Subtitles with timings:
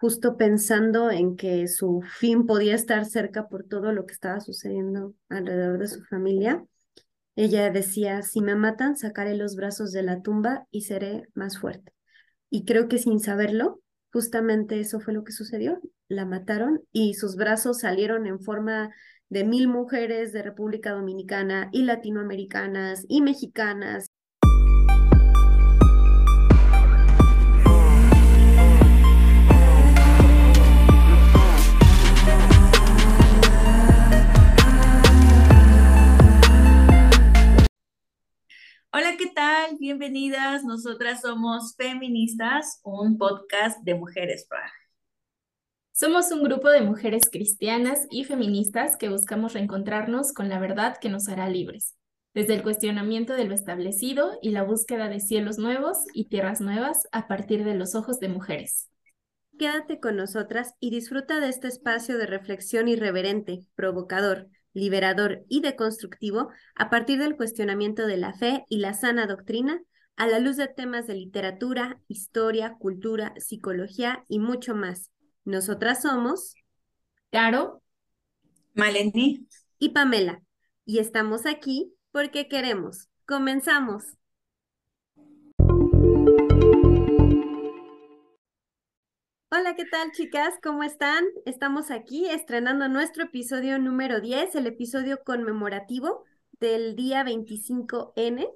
[0.00, 5.14] justo pensando en que su fin podía estar cerca por todo lo que estaba sucediendo
[5.28, 6.64] alrededor de su familia.
[7.36, 11.92] Ella decía, si me matan, sacaré los brazos de la tumba y seré más fuerte.
[12.48, 15.80] Y creo que sin saberlo, justamente eso fue lo que sucedió.
[16.08, 18.90] La mataron y sus brazos salieron en forma
[19.28, 24.09] de mil mujeres de República Dominicana y latinoamericanas y mexicanas
[38.92, 39.76] Hola, ¿qué tal?
[39.78, 40.64] Bienvenidas.
[40.64, 44.48] Nosotras somos Feministas, un podcast de mujeres
[45.92, 51.08] Somos un grupo de mujeres cristianas y feministas que buscamos reencontrarnos con la verdad que
[51.08, 51.94] nos hará libres,
[52.34, 57.06] desde el cuestionamiento de lo establecido y la búsqueda de cielos nuevos y tierras nuevas
[57.12, 58.90] a partir de los ojos de mujeres.
[59.56, 66.50] Quédate con nosotras y disfruta de este espacio de reflexión irreverente, provocador, liberador y deconstructivo
[66.74, 69.82] a partir del cuestionamiento de la fe y la sana doctrina
[70.16, 75.10] a la luz de temas de literatura, historia, cultura, psicología y mucho más.
[75.44, 76.54] Nosotras somos
[77.30, 77.82] Caro,
[78.74, 79.46] Malení
[79.78, 80.42] y Pamela
[80.84, 83.08] y estamos aquí porque queremos.
[83.26, 84.04] Comenzamos.
[89.52, 90.54] Hola, ¿qué tal chicas?
[90.62, 91.24] ¿Cómo están?
[91.44, 96.22] Estamos aquí estrenando nuestro episodio número 10, el episodio conmemorativo
[96.60, 98.48] del día 25N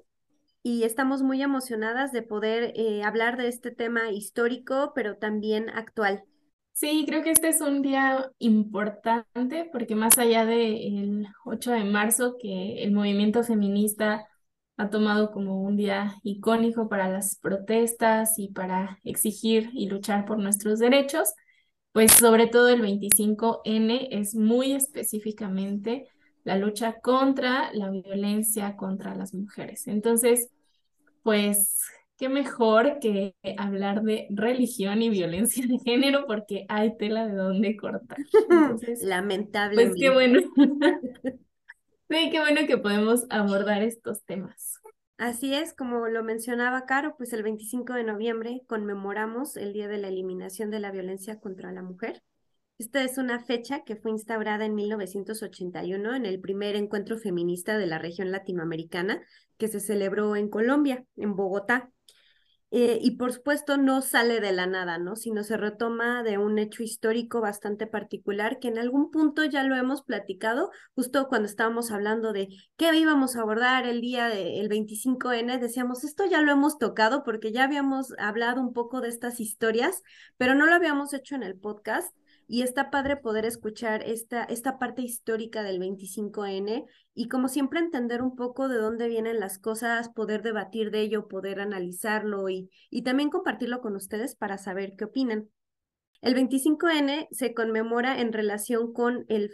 [0.63, 6.23] y estamos muy emocionadas de poder eh, hablar de este tema histórico, pero también actual.
[6.71, 12.37] Sí, creo que este es un día importante porque más allá del 8 de marzo,
[12.39, 14.29] que el movimiento feminista
[14.77, 20.37] ha tomado como un día icónico para las protestas y para exigir y luchar por
[20.37, 21.33] nuestros derechos,
[21.91, 26.07] pues sobre todo el 25N es muy específicamente
[26.43, 29.87] la lucha contra la violencia contra las mujeres.
[29.87, 30.49] Entonces,
[31.23, 31.81] pues,
[32.17, 37.75] qué mejor que hablar de religión y violencia de género porque hay tela de dónde
[37.77, 38.17] cortar.
[38.49, 39.91] Entonces, Lamentablemente.
[39.91, 40.41] Pues qué bueno.
[42.09, 44.79] Sí, qué bueno que podemos abordar estos temas.
[45.17, 49.97] Así es, como lo mencionaba Caro, pues el 25 de noviembre conmemoramos el Día de
[49.97, 52.21] la Eliminación de la Violencia contra la Mujer.
[52.77, 57.87] Esta es una fecha que fue instaurada en 1981 en el primer encuentro feminista de
[57.87, 59.21] la región latinoamericana
[59.57, 61.89] que se celebró en Colombia, en Bogotá.
[62.71, 65.15] Eh, y por supuesto no sale de la nada, ¿no?
[65.15, 69.75] Sino se retoma de un hecho histórico bastante particular que en algún punto ya lo
[69.75, 75.59] hemos platicado, justo cuando estábamos hablando de qué íbamos a abordar el día del 25N,
[75.59, 80.01] decíamos, esto ya lo hemos tocado porque ya habíamos hablado un poco de estas historias,
[80.37, 82.13] pero no lo habíamos hecho en el podcast
[82.47, 88.21] y está padre poder escuchar esta, esta parte histórica del 25N y como siempre entender
[88.21, 93.03] un poco de dónde vienen las cosas, poder debatir de ello, poder analizarlo y, y
[93.03, 95.49] también compartirlo con ustedes para saber qué opinan.
[96.25, 99.51] El 25N se conmemora en relación con el,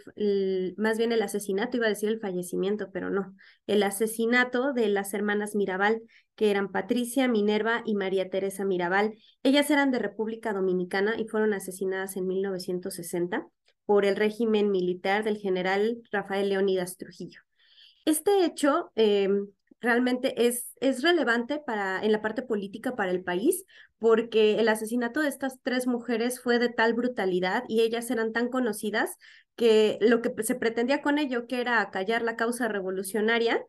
[0.78, 3.34] más bien el asesinato, iba a decir el fallecimiento, pero no,
[3.66, 6.00] el asesinato de las hermanas Mirabal,
[6.36, 9.14] que eran Patricia, Minerva y María Teresa Mirabal.
[9.42, 13.46] Ellas eran de República Dominicana y fueron asesinadas en 1960
[13.84, 17.40] por el régimen militar del general Rafael Leónidas Trujillo.
[18.04, 19.48] Este hecho em,
[19.80, 23.64] realmente es, es relevante para, en la parte política para el país,
[23.98, 28.48] porque el asesinato de estas tres mujeres fue de tal brutalidad y ellas eran tan
[28.48, 29.16] conocidas
[29.56, 33.62] que lo que se pretendía con ello, que era acallar la causa revolucionaria,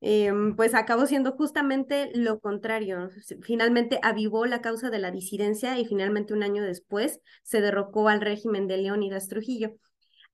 [0.00, 3.08] em, pues acabó siendo justamente lo contrario.
[3.42, 8.20] Finalmente avivó la causa de la disidencia y finalmente un año después se derrocó al
[8.20, 9.74] régimen de Leónidas Trujillo.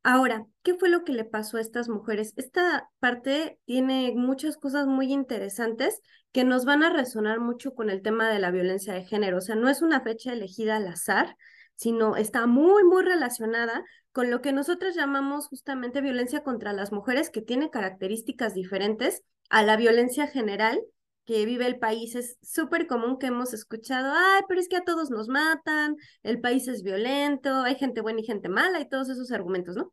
[0.07, 2.35] Ahora, ¿qué fue lo que le pasó a estas mujeres?
[2.37, 8.03] Esta parte tiene muchas cosas muy interesantes que nos van a resonar mucho con el
[8.03, 9.39] tema de la violencia de género.
[9.39, 11.37] O sea, no es una fecha elegida al azar,
[11.75, 13.83] sino está muy, muy relacionada
[14.13, 19.63] con lo que nosotros llamamos justamente violencia contra las mujeres, que tiene características diferentes a
[19.63, 20.81] la violencia general
[21.25, 22.15] que vive el país.
[22.15, 26.41] Es súper común que hemos escuchado, ay, pero es que a todos nos matan, el
[26.41, 29.93] país es violento, hay gente buena y gente mala y todos esos argumentos, ¿no?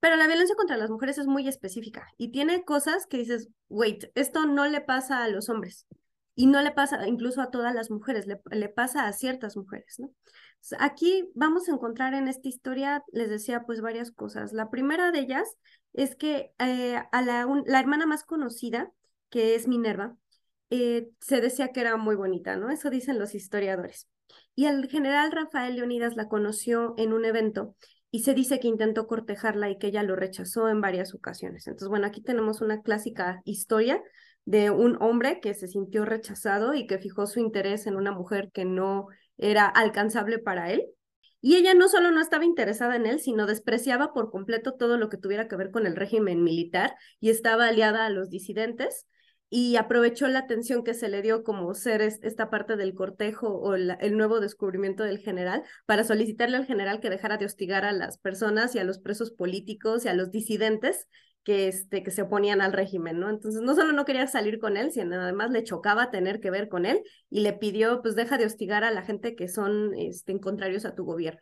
[0.00, 4.04] Pero la violencia contra las mujeres es muy específica y tiene cosas que dices, wait,
[4.14, 5.86] esto no le pasa a los hombres
[6.34, 10.10] y no le pasa incluso a todas las mujeres, le, pasa a ciertas mujeres, ¿no?
[10.78, 14.52] Aquí vamos a encontrar en esta historia, les decía, pues varias cosas.
[14.52, 15.46] La primera de ellas
[15.92, 18.90] es que eh, a la, la hermana más conocida
[19.28, 20.16] que es Minerva,
[20.70, 22.70] eh, se decía que era muy bonita, ¿no?
[22.70, 24.08] Eso dicen los historiadores.
[24.54, 27.76] Y el general Rafael Leonidas la conoció en un evento
[28.10, 31.66] y se dice que intentó cortejarla y que ella lo rechazó en varias ocasiones.
[31.66, 34.00] Entonces, bueno, aquí tenemos una clásica historia
[34.44, 38.50] de un hombre que se sintió rechazado y que fijó su interés en una mujer
[38.52, 39.08] que no
[39.38, 40.86] era alcanzable para él.
[41.40, 45.10] Y ella no solo no estaba interesada en él, sino despreciaba por completo todo lo
[45.10, 49.06] que tuviera que ver con el régimen militar y estaba aliada a los disidentes
[49.50, 53.74] y aprovechó la atención que se le dio como ser esta parte del cortejo o
[53.74, 58.18] el nuevo descubrimiento del general para solicitarle al general que dejara de hostigar a las
[58.18, 61.06] personas y a los presos políticos y a los disidentes
[61.44, 63.30] que, este, que se oponían al régimen, ¿no?
[63.30, 66.68] Entonces, no solo no quería salir con él, sino además le chocaba tener que ver
[66.68, 70.38] con él y le pidió, pues, deja de hostigar a la gente que son este,
[70.40, 71.40] contrarios a tu gobierno.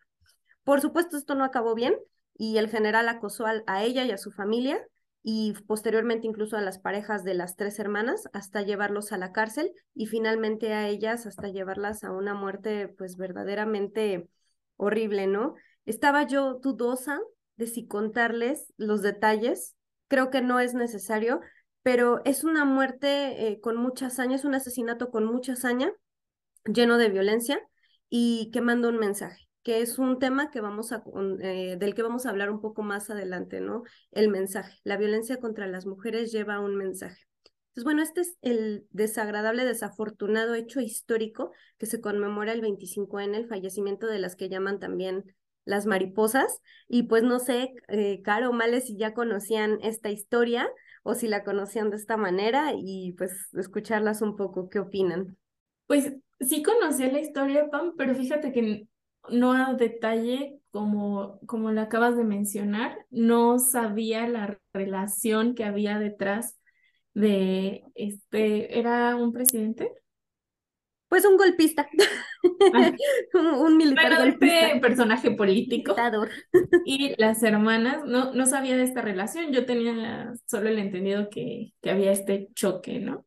[0.65, 1.97] Por supuesto, esto no acabó bien
[2.37, 4.81] y el general acosó a ella y a su familia
[5.23, 9.73] y posteriormente incluso a las parejas de las tres hermanas hasta llevarlos a la cárcel
[9.95, 14.29] y finalmente a ellas hasta llevarlas a una muerte pues verdaderamente
[14.77, 15.55] horrible, ¿no?
[15.85, 17.21] Estaba yo dudosa
[17.57, 19.77] de si contarles los detalles,
[20.13, 21.41] creo que no es necesario,
[21.83, 25.91] pero es una muerte eh, con mucha hazaña, es un asesinato con mucha hazaña,
[26.67, 27.59] lleno de violencia
[28.11, 31.03] y que manda un mensaje que es un tema que vamos a,
[31.41, 33.85] eh, del que vamos a hablar un poco más adelante, ¿no?
[34.11, 34.77] El mensaje.
[34.83, 37.23] La violencia contra las mujeres lleva un mensaje.
[37.69, 43.37] Entonces, bueno, este es el desagradable, desafortunado hecho histórico que se conmemora el 25 en
[43.37, 45.25] el fallecimiento de las que llaman también
[45.65, 46.61] las mariposas.
[46.89, 50.69] Y pues no sé, eh, Caro o si ya conocían esta historia
[51.03, 55.37] o si la conocían de esta manera y pues escucharlas un poco, ¿qué opinan?
[55.87, 58.87] Pues sí conocía la historia, Pam, pero fíjate que
[59.31, 65.99] no a detalle como, como lo acabas de mencionar, no sabía la relación que había
[65.99, 66.59] detrás
[67.15, 69.91] de este, ¿era un presidente?
[71.13, 71.87] Pues un golpista,
[72.73, 72.93] ah.
[73.35, 75.95] un, militar bueno, Este personaje político.
[76.87, 81.75] Y las hermanas, no, no sabía de esta relación, yo tenía solo el entendido que,
[81.83, 83.27] que había este choque, ¿no?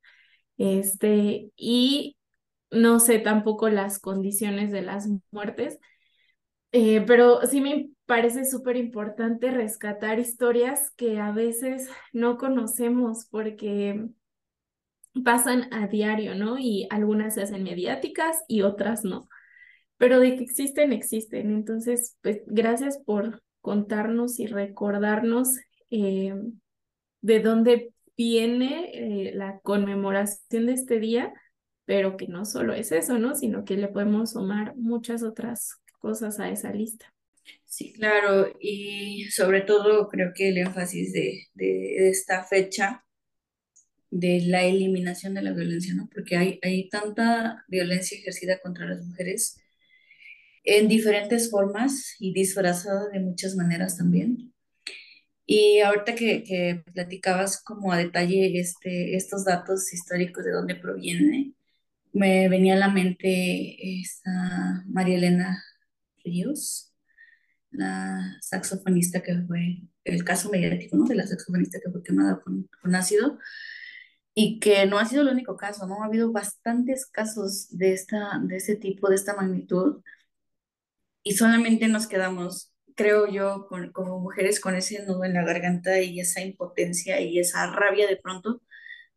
[0.57, 2.17] Este, y
[2.71, 5.77] no sé tampoco las condiciones de las muertes,
[6.71, 14.09] eh, pero sí me parece súper importante rescatar historias que a veces no conocemos porque
[15.23, 16.57] pasan a diario, ¿no?
[16.57, 19.27] Y algunas se hacen mediáticas y otras no.
[19.97, 21.51] Pero de que existen, existen.
[21.51, 25.57] Entonces, pues gracias por contarnos y recordarnos
[25.89, 26.33] eh,
[27.21, 31.33] de dónde viene eh, la conmemoración de este día
[31.85, 33.35] pero que no solo es eso, ¿no?
[33.35, 37.13] Sino que le podemos sumar muchas otras cosas a esa lista.
[37.63, 43.04] Sí, claro, y sobre todo creo que el énfasis de, de esta fecha
[44.11, 46.09] de la eliminación de la violencia, ¿no?
[46.13, 49.57] Porque hay, hay tanta violencia ejercida contra las mujeres
[50.63, 54.53] en diferentes formas y disfrazada de muchas maneras también.
[55.45, 61.53] Y ahorita que, que platicabas como a detalle este, estos datos históricos de dónde proviene,
[62.13, 65.63] me venía a la mente esta María Elena
[66.23, 66.93] Ríos,
[67.71, 71.05] la saxofonista que fue, el caso mediático, ¿no?
[71.05, 73.37] De la saxofonista que fue quemada con, con ácido
[74.35, 76.03] y que no ha sido el único caso, ¿no?
[76.03, 80.01] Ha habido bastantes casos de, esta, de este tipo, de esta magnitud,
[81.23, 86.01] y solamente nos quedamos, creo yo, con, como mujeres con ese nudo en la garganta
[86.01, 88.62] y esa impotencia y esa rabia de pronto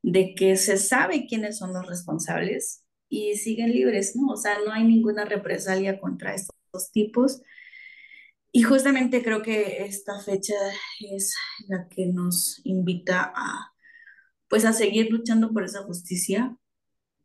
[0.03, 4.33] de que se sabe quiénes son los responsables y siguen libres, ¿no?
[4.35, 7.43] O sea, no hay ninguna represalia contra estos tipos.
[8.53, 10.55] Y justamente creo que esta fecha
[11.01, 11.35] es
[11.69, 13.73] la que nos invita a,
[14.49, 16.57] pues, a seguir luchando por esa justicia,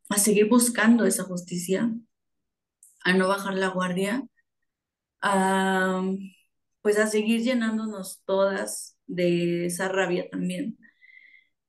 [0.10, 1.92] a seguir buscando esa justicia,
[3.04, 4.28] a no bajar la guardia,
[5.22, 6.04] a,
[6.82, 10.78] pues, a seguir llenándonos todas de esa rabia también,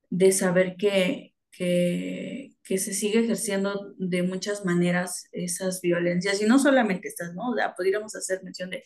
[0.09, 6.59] de saber que, que, que se sigue ejerciendo de muchas maneras esas violencias, y no
[6.59, 7.51] solamente estas, ¿no?
[7.51, 8.83] O sea, podríamos hacer mención de,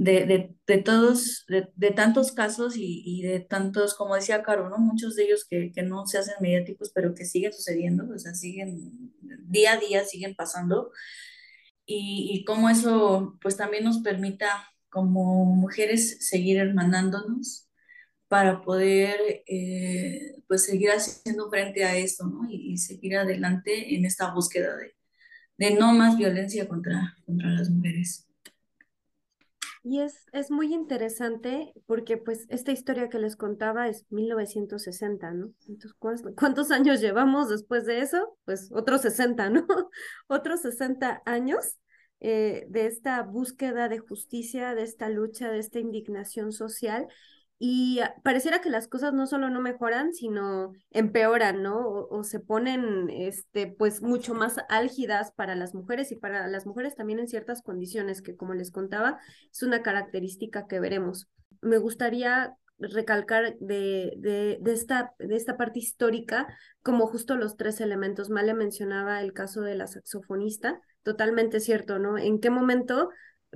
[0.00, 4.78] de, de, todos, de, tantos casos y, y, de tantos, como decía Caro, ¿no?
[4.78, 8.34] Muchos de ellos que, que no se hacen mediáticos, pero que siguen sucediendo, o sea,
[8.34, 9.12] siguen,
[9.48, 10.90] día a día siguen pasando,
[11.84, 17.68] y, y cómo eso, pues también nos permita como mujeres seguir hermanándonos,
[18.30, 22.48] para poder eh, pues seguir haciendo frente a esto, ¿no?
[22.48, 24.94] Y, seguir adelante en esta búsqueda de,
[25.58, 28.29] de, no más violencia contra, contra las mujeres.
[29.82, 35.52] Y es, es muy interesante porque pues esta historia que les contaba es 1960, ¿no?
[35.68, 35.94] Entonces,
[36.36, 38.36] ¿cuántos años llevamos después de eso?
[38.44, 39.66] Pues otros 60, ¿no?
[40.28, 41.78] otros 60 años
[42.20, 47.08] eh, de esta búsqueda de justicia, de esta lucha, de esta indignación social
[47.62, 51.86] y pareciera que las cosas no solo no mejoran, sino empeoran, ¿no?
[51.86, 56.96] O, se ponen, este, pues, mucho más álgidas para las mujeres y para las mujeres
[56.96, 59.18] también en ciertas condiciones, que como les contaba,
[59.52, 61.28] es una característica que veremos.
[61.60, 66.48] Me gustaría recalcar de, de, de, esta, de esta parte histórica
[66.82, 68.30] como justo los tres elementos.
[68.30, 72.16] Male mencionaba el caso de la saxofonista, totalmente cierto, ¿no?
[72.16, 73.10] ¿En qué momento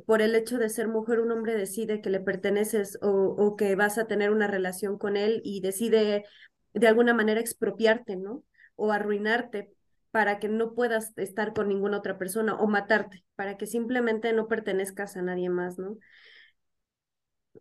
[0.06, 3.98] por el hecho de ser mujer, un hombre decide que le perteneces o, que vas
[3.98, 6.24] a tener una relación con él y decide
[6.72, 8.42] de alguna manera expropiarte, ¿no?
[8.74, 9.72] O arruinarte
[10.10, 14.48] para que no puedas estar con ninguna otra persona o matarte, para que simplemente no
[14.48, 15.96] pertenezcas a nadie más, ¿no?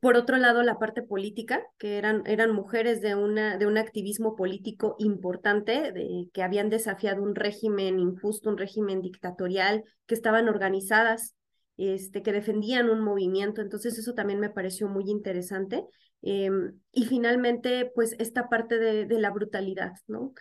[0.01, 4.35] Por otro lado, la parte política, que eran, eran mujeres de, una, de un activismo
[4.35, 11.35] político importante, de, que habían desafiado un régimen injusto, un régimen dictatorial, que estaban organizadas
[11.77, 15.83] este, que defendían un movimiento, entonces eso también me pareció muy interesante.
[16.21, 20.33] Em, y finalmente, pues esta parte de, de la brutalidad, ¿no?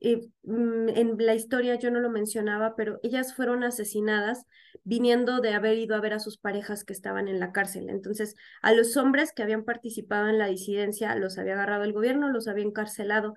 [0.00, 4.46] Eh, mm, en la historia yo no lo mencionaba, pero ellas fueron asesinadas
[4.84, 7.90] viniendo de haber ido a ver a sus parejas que estaban en la cárcel.
[7.90, 12.30] Entonces, a los hombres que habían participado en la disidencia los había agarrado el gobierno,
[12.30, 13.34] los había encarcelado,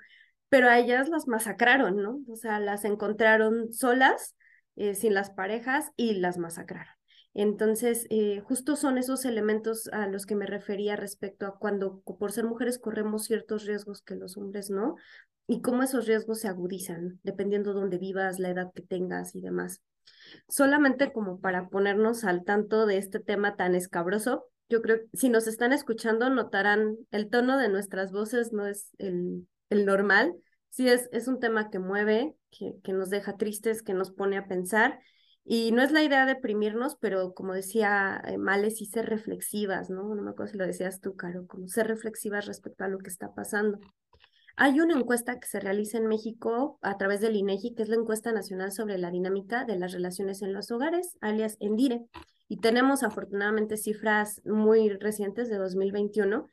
[0.49, 2.19] pero a ellas las masacraron, ¿no?
[2.29, 4.35] O sea, las encontraron solas,
[4.75, 6.93] eh, sin las parejas y las masacraron.
[7.33, 12.31] Entonces, eh, justo son esos elementos a los que me refería respecto a cuando por
[12.31, 14.95] ser mujeres corremos ciertos riesgos que los hombres no,
[15.47, 19.81] y cómo esos riesgos se agudizan dependiendo dónde vivas, la edad que tengas y demás.
[20.47, 25.29] Solamente como para ponernos al tanto de este tema tan escabroso, yo creo que si
[25.29, 30.33] nos están escuchando notarán el tono de nuestras voces no es el, el normal,
[30.69, 34.37] sí es, es un tema que mueve, que, que nos deja tristes, que nos pone
[34.37, 34.99] a pensar
[35.45, 40.15] y no es la idea deprimirnos, pero como decía eh, Males, sí ser reflexivas, ¿no?
[40.15, 43.09] No me acuerdo si lo decías tú, Caro, como ser reflexivas respecto a lo que
[43.09, 43.79] está pasando.
[44.55, 47.95] Hay una encuesta que se realiza en México a través del INEGI, que es la
[47.95, 52.05] encuesta nacional sobre la dinámica de las relaciones en los hogares, alias ENDIRE.
[52.47, 56.49] Y tenemos afortunadamente cifras muy recientes de 2021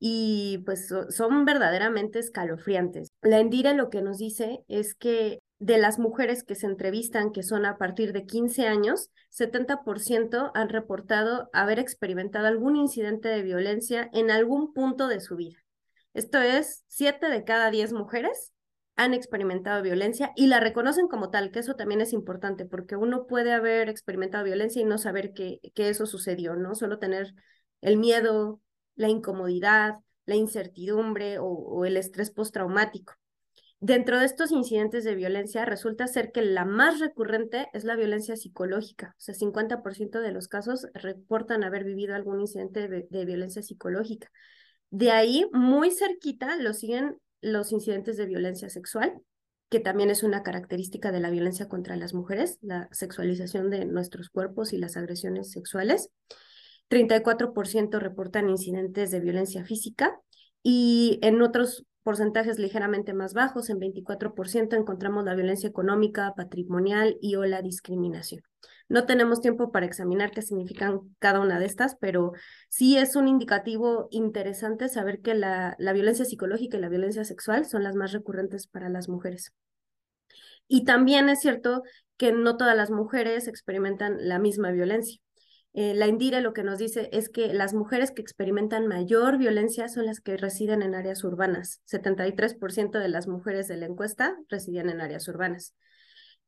[0.00, 3.08] y pues son verdaderamente escalofriantes.
[3.22, 7.42] La ENDIRE lo que nos dice es que de las mujeres que se entrevistan, que
[7.42, 14.10] son a partir de 15 años, 70% han reportado haber experimentado algún incidente de violencia
[14.12, 15.56] en algún punto de su vida.
[16.12, 18.52] Esto es, 7 de cada 10 mujeres
[18.96, 23.26] han experimentado violencia y la reconocen como tal, que eso también es importante, porque uno
[23.26, 26.74] puede haber experimentado violencia y no saber que, que eso sucedió, ¿no?
[26.74, 27.32] Solo tener
[27.80, 28.60] el miedo,
[28.96, 29.94] la incomodidad,
[30.26, 33.14] la incertidumbre o, o el estrés postraumático.
[33.80, 38.36] Dentro de estos incidentes de violencia, resulta ser que la más recurrente es la violencia
[38.36, 39.14] psicológica.
[39.18, 44.30] O sea, 50% de los casos reportan haber vivido algún incidente de, violencia psicológica.
[44.90, 49.20] De ahí, muy cerquita, lo siguen los incidentes de violencia sexual,
[49.68, 54.30] que también es una característica de la violencia contra las mujeres, la sexualización de nuestros
[54.30, 56.10] cuerpos y las agresiones sexuales.
[56.88, 60.18] 34% reportan incidentes de violencia física
[60.62, 67.34] y en otros porcentajes ligeramente más bajos, en 24% encontramos la violencia económica, patrimonial y
[67.34, 68.42] o la discriminación.
[68.88, 72.32] No tenemos tiempo para examinar qué significan cada una de estas, pero
[72.68, 77.64] sí es un indicativo interesante saber que la, la violencia psicológica y la violencia sexual
[77.64, 79.52] son las más recurrentes para las mujeres.
[80.68, 81.82] Y también es cierto
[82.16, 85.20] que no todas las mujeres experimentan la misma violencia.
[85.76, 89.88] Eh, la Indire lo que nos dice es que las mujeres que experimentan mayor violencia
[89.88, 91.82] son las que residen en áreas urbanas.
[91.84, 95.74] 73% de las mujeres de la encuesta residían en áreas urbanas.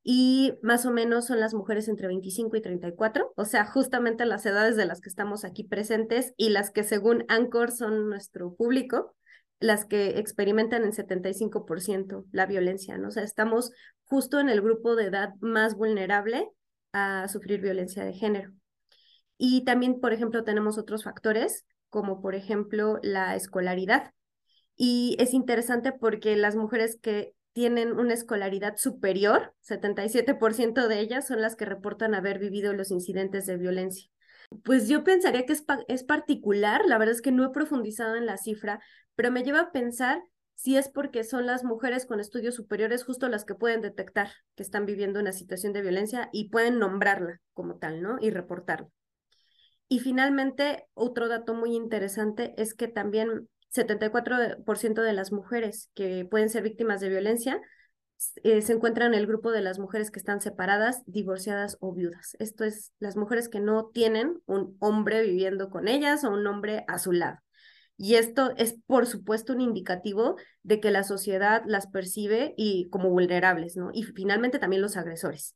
[0.05, 4.47] Y más o menos son las mujeres entre 25 y 34, o sea, justamente las
[4.47, 9.17] edades de las que estamos aquí presentes y las que según Anchor son nuestro público,
[9.59, 13.09] las que experimentan en 75% la violencia, ¿no?
[13.09, 13.73] O sea, estamos
[14.05, 16.49] justo en el grupo de edad más vulnerable
[16.93, 18.53] a sufrir violencia de género.
[19.39, 24.13] Y también, por ejemplo, tenemos otros factores, como por ejemplo la escolaridad.
[24.77, 31.41] Y es interesante porque las mujeres que tienen una escolaridad superior, 77% de ellas son
[31.41, 34.11] las que reportan haber vivido los incidentes de violencia.
[34.63, 38.27] Pues yo pensaría que es, es particular, la verdad es que no he profundizado en
[38.27, 38.81] la cifra,
[39.15, 40.23] pero me lleva a pensar
[40.55, 44.63] si es porque son las mujeres con estudios superiores justo las que pueden detectar que
[44.63, 48.17] están viviendo una situación de violencia y pueden nombrarla como tal, ¿no?
[48.21, 48.89] Y reportarla.
[49.89, 56.49] Y finalmente, otro dato muy interesante es que también 74% de las mujeres que pueden
[56.49, 57.61] ser víctimas de violencia
[58.43, 62.37] eh, se encuentran en el grupo de las mujeres que están separadas, divorciadas o viudas.
[62.39, 66.85] Esto es las mujeres que no tienen un hombre viviendo con ellas o un hombre
[66.89, 67.39] a su lado.
[67.99, 73.11] Y esto es, por supuesto, un indicativo de que la sociedad las percibe y como
[73.11, 73.91] vulnerables, ¿no?
[73.93, 75.55] Y finalmente también los agresores.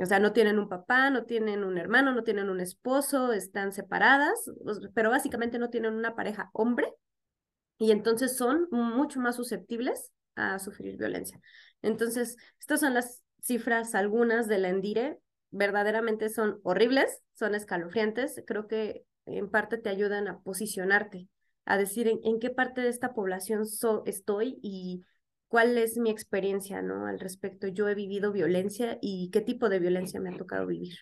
[0.00, 3.72] O sea, no tienen un papá, no tienen un hermano, no tienen un esposo, están
[3.72, 4.50] separadas,
[4.94, 6.92] pero básicamente no tienen una pareja hombre
[7.78, 11.40] y entonces son mucho más susceptibles a sufrir violencia.
[11.82, 15.18] Entonces, estas son las cifras, algunas de la Endire,
[15.50, 21.28] verdaderamente son horribles, son escalofriantes, creo que en parte te ayudan a posicionarte,
[21.64, 23.64] a decir en, qué parte de esta población
[24.06, 25.02] estoy y
[25.50, 27.06] cuál es mi experiencia, ¿no?
[27.06, 30.94] Al respecto, yo he vivido violencia y qué tipo de violencia me ha tocado vivir.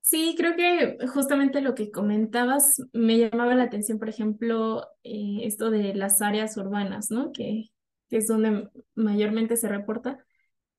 [0.00, 5.70] Sí, creo que justamente lo que comentabas me llamaba la atención, por ejemplo, eh, esto
[5.70, 7.32] de las áreas urbanas, ¿no?
[7.32, 7.64] Que,
[8.08, 10.24] que es donde mayormente se reporta.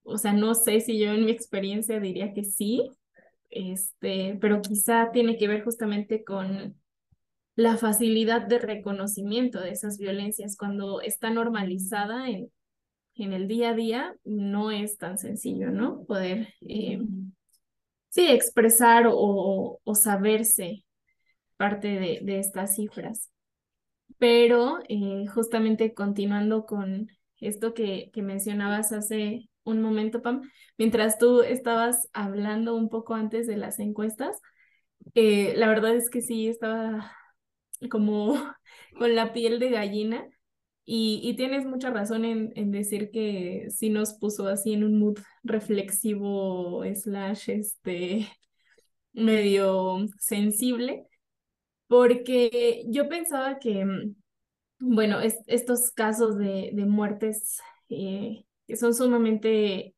[0.03, 2.89] O sea, no sé si yo en mi experiencia diría que sí,
[3.49, 6.77] este, pero quizá tiene que ver justamente con
[7.57, 10.55] la facilidad de reconocimiento de esas violencias.
[10.55, 12.51] Cuando está normalizada en,
[13.15, 16.05] en el día a día, no es tan sencillo, ¿no?
[16.05, 17.01] Poder eh,
[18.09, 20.85] sí, expresar o, o saberse
[21.57, 23.31] parte de, de, estas cifras.
[24.19, 27.09] Pero eh, justamente continuando con
[27.39, 30.43] esto que, que mencionabas hace un momento, Pam,
[30.77, 34.39] mientras tú estabas hablando un poco antes de las encuestas,
[35.15, 37.11] eh, la verdad es que sí estaba
[37.91, 38.35] como
[38.97, 40.27] con la piel de gallina
[40.85, 44.97] y, y tienes mucha razón en, en, decir que sí nos puso así en un
[44.99, 48.27] mood reflexivo, slash, este,
[49.13, 51.05] medio sensible,
[51.87, 54.15] porque yo pensaba que, mm,
[54.79, 59.96] bueno, es, estos casos de, de muertes eh, que son sumamente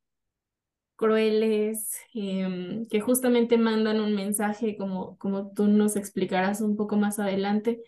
[1.00, 7.19] crueles, eh, que justamente mandan un mensaje, como, como tú nos explicarás un poco más
[7.19, 7.82] adelante,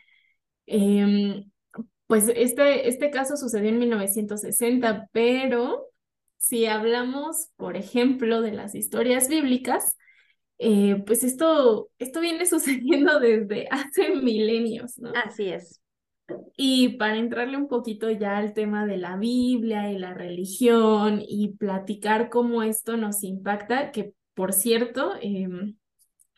[0.65, 1.43] eh,
[2.07, 5.87] pues este, este caso sucedió en 1960, pero
[6.37, 9.97] si hablamos, por ejemplo, de las historias bíblicas,
[10.57, 15.11] eh, pues esto, esto viene sucediendo desde hace milenios, ¿no?
[15.25, 15.80] Así es.
[16.57, 21.55] Y para entrarle un poquito ya al tema de la Biblia y la religión y
[21.57, 25.75] platicar cómo esto nos impacta, que por cierto, em,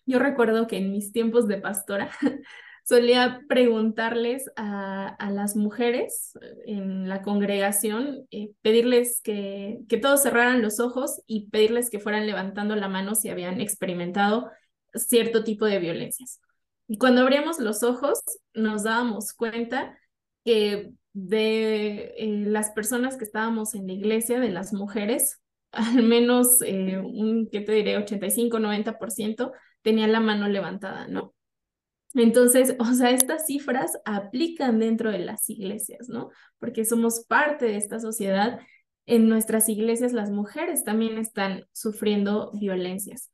[0.06, 2.10] yo recuerdo que en mis tiempos de pastora
[2.84, 10.62] solía preguntarles a, a, las mujeres en la congregación, eh, pedirles que, que todos cerraran
[10.62, 14.52] los ojos y pedirles que fueran levantando la mano si habían experimentado
[14.94, 16.42] cierto tipo de violencias.
[16.88, 18.22] Y cuando abríamos los ojos,
[18.54, 19.98] nos dábamos cuenta
[20.44, 25.42] que de eh, las personas que estábamos en la iglesia, de las mujeres,
[25.72, 27.98] al menos eh, un, ¿qué te diré?
[27.98, 31.34] 85-90% tenían la mano levantada, ¿no?
[32.16, 36.30] Entonces, o sea, estas cifras aplican dentro de las iglesias, ¿no?
[36.60, 38.60] Porque somos parte de esta sociedad.
[39.06, 43.33] En nuestras iglesias las mujeres también están sufriendo violencias.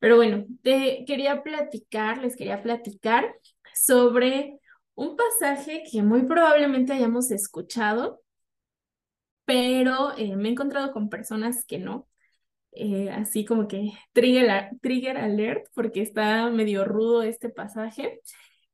[0.00, 3.34] Pero bueno, te quería platicar, les quería platicar
[3.74, 4.58] sobre
[4.94, 8.22] un pasaje que muy probablemente hayamos escuchado,
[9.44, 12.08] pero eh, me he encontrado con personas que no.
[12.72, 18.20] Eh, así como que trigger, trigger alert, porque está medio rudo este pasaje.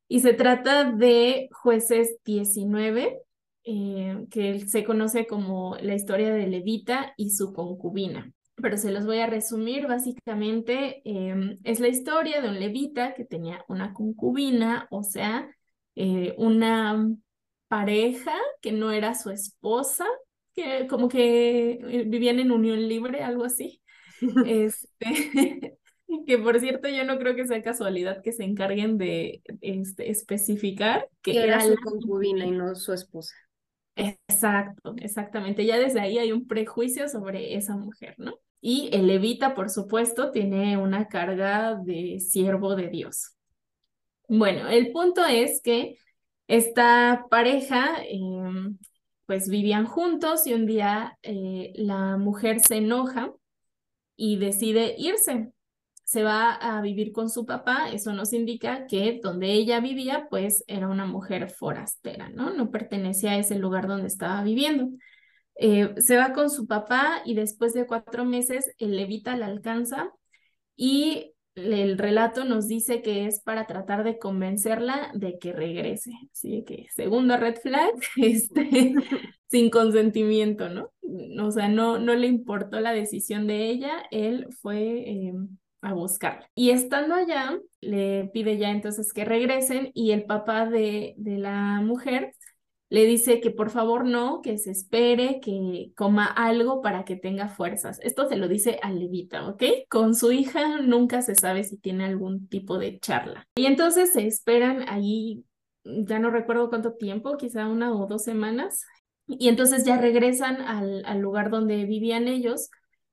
[0.08, 3.20] Y se trata de jueces 19,
[3.64, 8.32] eh, que se conoce como la historia de Levita y su concubina.
[8.56, 13.24] Pero se los voy a resumir, básicamente em, es la historia de un levita que
[13.24, 15.48] tenía una concubina, o sea,
[15.94, 17.06] eh, una
[17.68, 20.06] pareja que no era su esposa,
[20.54, 23.82] que como que vivían en unión libre, algo así.
[24.46, 25.76] Este,
[26.26, 31.08] que por cierto, yo no creo que sea casualidad que se encarguen de este, especificar
[31.22, 33.34] que, era, su concubina y no su esposa.
[33.96, 35.64] Exacto, exactamente.
[35.64, 38.38] Ya desde ahí hay un prejuicio sobre esa mujer, ¿no?
[38.68, 43.36] Y el levita, por supuesto, tiene una carga de siervo de Dios.
[44.28, 45.98] Bueno, el punto es que
[46.48, 48.76] esta pareja, em,
[49.24, 53.32] pues vivían juntos y un día eh, la mujer se enoja
[54.16, 55.52] y decide irse.
[56.02, 60.64] Se va a vivir con su papá, eso nos indica que donde ella vivía, pues
[60.66, 62.52] era una mujer forastera, ¿no?
[62.52, 64.88] No pertenecía a ese lugar donde estaba viviendo.
[65.58, 70.12] Eh, se va con su papá y después de cuatro meses el levita la alcanza
[70.76, 76.12] y el relato nos dice que es para tratar de convencerla de que regrese.
[76.30, 78.94] Así que, segunda red flag, este,
[79.48, 80.92] sin consentimiento, ¿no?
[81.42, 85.32] O sea, no, no le importó la decisión de ella, él fue eh,
[85.80, 86.50] a buscarla.
[86.54, 91.80] Y estando allá, le pide ya entonces que regresen y el papá de, de la
[91.80, 92.34] mujer
[92.88, 97.48] le dice que por favor no, que se espere, que coma algo para que tenga
[97.48, 97.98] fuerzas.
[98.02, 99.62] Esto se lo dice a Levita, ¿ok?
[99.88, 103.44] Con su hija nunca se sabe si tiene algún tipo de charla.
[103.56, 105.44] Y entonces se esperan ahí,
[105.84, 108.84] ya no recuerdo cuánto tiempo, quizá una o dos semanas,
[109.26, 112.70] y entonces ya regresan al, al lugar donde vivían ellos,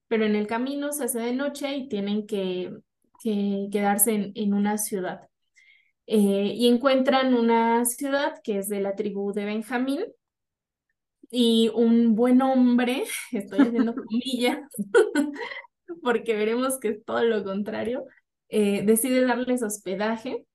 [0.08, 2.72] pero en el camino se hace de noche y tienen que,
[3.24, 5.22] que quedarse en, en una ciudad.
[6.06, 10.04] Eh, y encuentran una ciudad que es de la tribu de Benjamín
[11.32, 14.60] y un buen hombre, estoy haciendo comillas,
[16.04, 18.06] porque veremos que es todo lo contrario,
[18.50, 20.46] eh, decide darles hospedaje.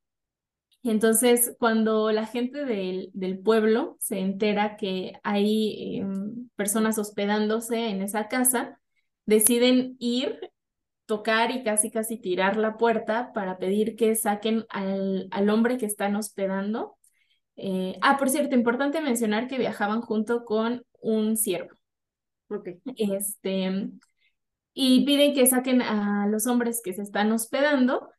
[0.84, 8.00] Entonces, cuando la gente del, del pueblo se entera que hay em, personas hospedándose en
[8.00, 8.80] esa casa,
[9.26, 10.38] deciden ir
[11.08, 15.86] tocar y casi casi tirar la puerta para pedir que saquen al, al hombre que
[15.86, 16.98] están hospedando.
[17.56, 21.70] Eh, ah, por cierto, importante mencionar que viajaban junto con un siervo.
[22.50, 22.68] Ok.
[22.96, 23.90] Este,
[24.74, 28.10] y piden que saquen a los hombres que se están hospedando.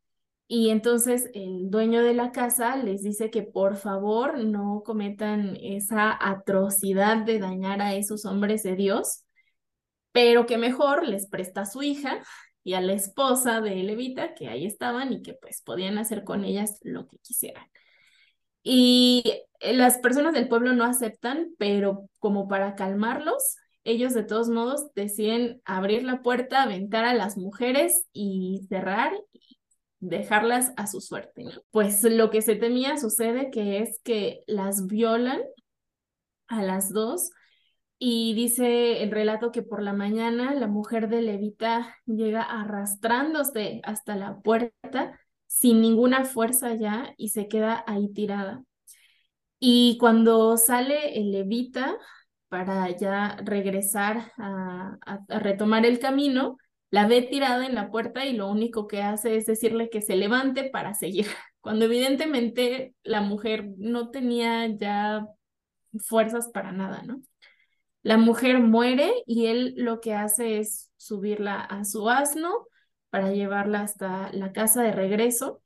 [0.47, 6.17] Y entonces el dueño de la casa les dice que por favor no cometan esa
[6.19, 9.25] atrocidad de dañar a esos hombres de Dios,
[10.11, 12.23] pero que mejor les presta a su hija
[12.69, 16.45] y a la esposa de Levita, que ahí estaban y que pues podían hacer con
[16.45, 17.65] ellas lo que quisieran.
[18.61, 19.23] Y
[19.59, 24.93] eh, las personas del pueblo no aceptan, pero como para calmarlos, ellos de todos modos
[24.93, 29.13] deciden abrir la puerta, aventar a las mujeres y cerrar
[29.99, 31.45] dejarlas a su suerte.
[31.71, 35.41] Pues lo que se temía sucede que es que las violan
[36.47, 37.31] a las dos
[37.99, 44.15] y dice el relato que por la mañana la mujer de Levita llega arrastrándose hasta
[44.15, 48.63] la puerta sin ninguna fuerza ya y se queda ahí tirada.
[49.59, 51.97] Y cuando sale el Levita
[52.47, 56.57] para ya regresar a, a retomar el camino,
[56.91, 60.15] la ve tirada en la puerta y lo único que hace es decirle que se
[60.15, 61.27] levante para seguir,
[61.61, 65.27] cuando evidentemente la mujer no tenía ya
[66.05, 67.21] fuerzas para nada, ¿no?
[68.09, 72.65] La mujer muere y él lo que hace es subirla a su asno
[73.11, 75.61] para llevarla hasta la casa de regreso.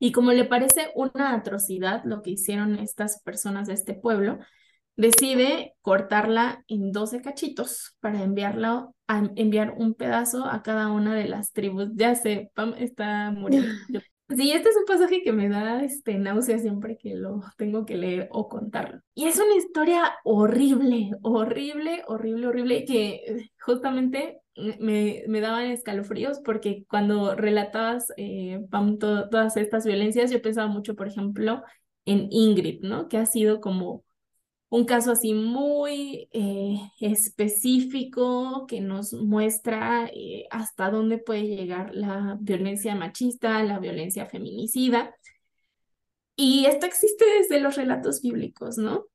[0.00, 4.40] Y como le parece una atrocidad lo que hicieron estas personas de este pueblo,
[4.96, 11.28] decide cortarla en 12 cachitos para enviarla a enviar un pedazo a cada una de
[11.28, 11.90] las tribus.
[11.94, 13.68] Ya sé, está muriendo.
[14.36, 17.96] Sí, este es un pasaje que me da este, náusea siempre que lo tengo que
[17.96, 19.00] leer o contarlo.
[19.14, 24.38] Y es una historia horrible, horrible, horrible, horrible, que justamente
[24.78, 28.60] me, me daban escalofríos porque cuando relatabas eh,
[29.00, 31.64] todas estas violencias, yo pensaba mucho, por ejemplo,
[32.04, 33.08] en Ingrid, ¿no?
[33.08, 34.04] Que ha sido como
[34.70, 42.38] un caso así muy eh, específico que nos muestra eh, hasta dónde puede llegar la
[42.40, 45.14] violencia machista, la violencia feminicida.
[46.36, 49.06] Y esto existe desde los relatos bíblicos, ¿no?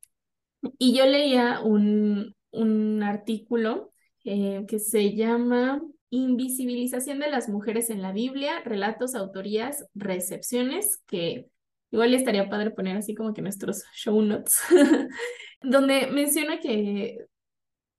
[0.78, 3.94] Y yo leía un, un artículo
[4.26, 11.50] eh, que se llama Invisibilización de las mujeres en la Biblia, relatos, autorías, recepciones, que
[11.96, 14.60] igual estaría padre poner así como que nuestros show notes.
[15.62, 17.26] donde menciona que,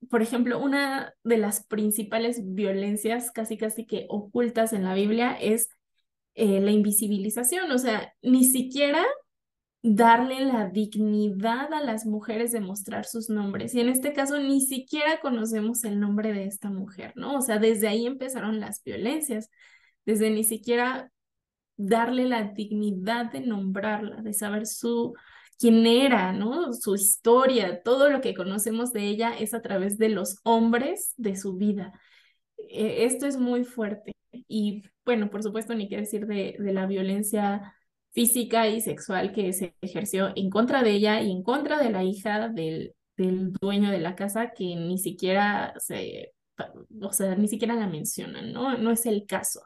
[0.09, 5.69] por ejemplo, una de las principales violencias casi casi que ocultas en la Biblia es
[6.35, 9.05] eh, la invisibilización, o sea, ni siquiera
[9.83, 13.75] darle la dignidad a las mujeres de mostrar sus nombres.
[13.75, 17.37] Y en este caso ni siquiera conocemos el nombre de esta mujer, ¿no?
[17.39, 19.51] O sea, desde ahí empezaron las violencias,
[20.05, 21.11] desde ni siquiera
[21.77, 25.15] darle la dignidad de nombrarla, de saber su
[25.59, 26.73] quién era, ¿no?
[26.73, 31.37] Su historia, todo lo que conocemos de ella es a través de los hombres de
[31.37, 31.93] su vida.
[32.59, 34.13] E, esto es muy fuerte.
[34.33, 37.75] Y bueno, por supuesto, ni qué decir de, de la violencia
[38.13, 42.03] física y sexual que se ejerció en contra de ella y en contra de la
[42.05, 46.33] hija del, del dueño de la casa que ni siquiera se,
[47.03, 48.77] o sea, ni siquiera la mencionan, ¿no?
[48.79, 49.61] No es el caso.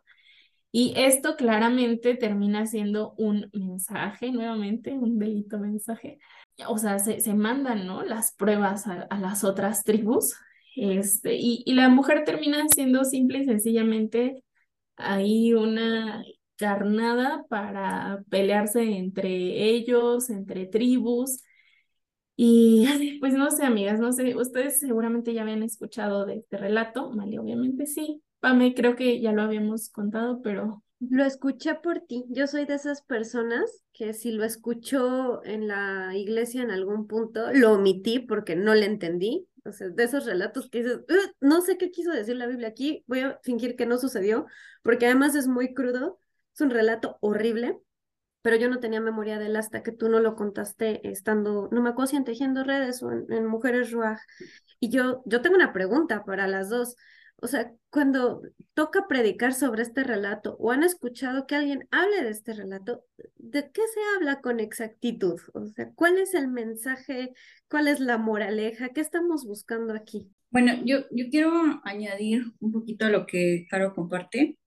[0.72, 6.18] Y esto claramente termina siendo un mensaje, nuevamente, un delito mensaje.
[6.68, 8.02] O sea, se, se mandan, ¿no?
[8.04, 10.36] Las pruebas a, las otras tribus.
[10.76, 14.44] Este, y, y la mujer termina siendo simple y sencillamente
[14.96, 16.22] ahí una
[16.56, 19.28] carnada para pelearse entre
[19.70, 21.42] ellos, entre tribus.
[22.36, 27.10] Y pues no sé, amigas, no sé, ustedes seguramente ya habían escuchado de este relato,
[27.10, 28.22] Mali, obviamente sí.
[28.40, 32.24] Pame, creo que ya lo habíamos contado, pero lo escuché por ti.
[32.28, 37.52] Yo soy de esas personas que si lo escuchó en la iglesia en algún punto,
[37.52, 39.46] lo omití porque no le entendí.
[39.64, 41.00] O sea, de esos relatos que dices,
[41.40, 44.46] no sé qué quiso decir la Biblia aquí, voy a fingir que no sucedió,
[44.82, 46.18] porque además es muy crudo,
[46.54, 47.78] es un relato horrible,
[48.42, 51.82] pero yo no tenía memoria de él hasta que tú no lo contaste estando, no
[51.82, 54.18] me acuerdo si en Tejiendo Redes o en, Mujeres Ruaj.
[54.78, 56.96] Y yo, yo tengo una pregunta para las dos.
[57.42, 58.42] O sea, cuando
[58.74, 63.04] toca predicar sobre este relato o han escuchado que alguien hable de este relato,
[63.36, 65.40] ¿de qué se habla con exactitud?
[65.54, 67.32] O sea, ¿cuál es el mensaje?
[67.68, 68.90] ¿Cuál es la moraleja?
[68.90, 70.28] ¿Qué estamos buscando aquí?
[70.50, 74.58] Bueno, yo, yo quiero añadir un poquito a lo que Caro comparte.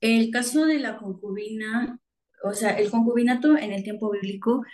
[0.00, 2.00] El caso de la concubina,
[2.42, 4.64] o sea, el concubinato en el tiempo bíblico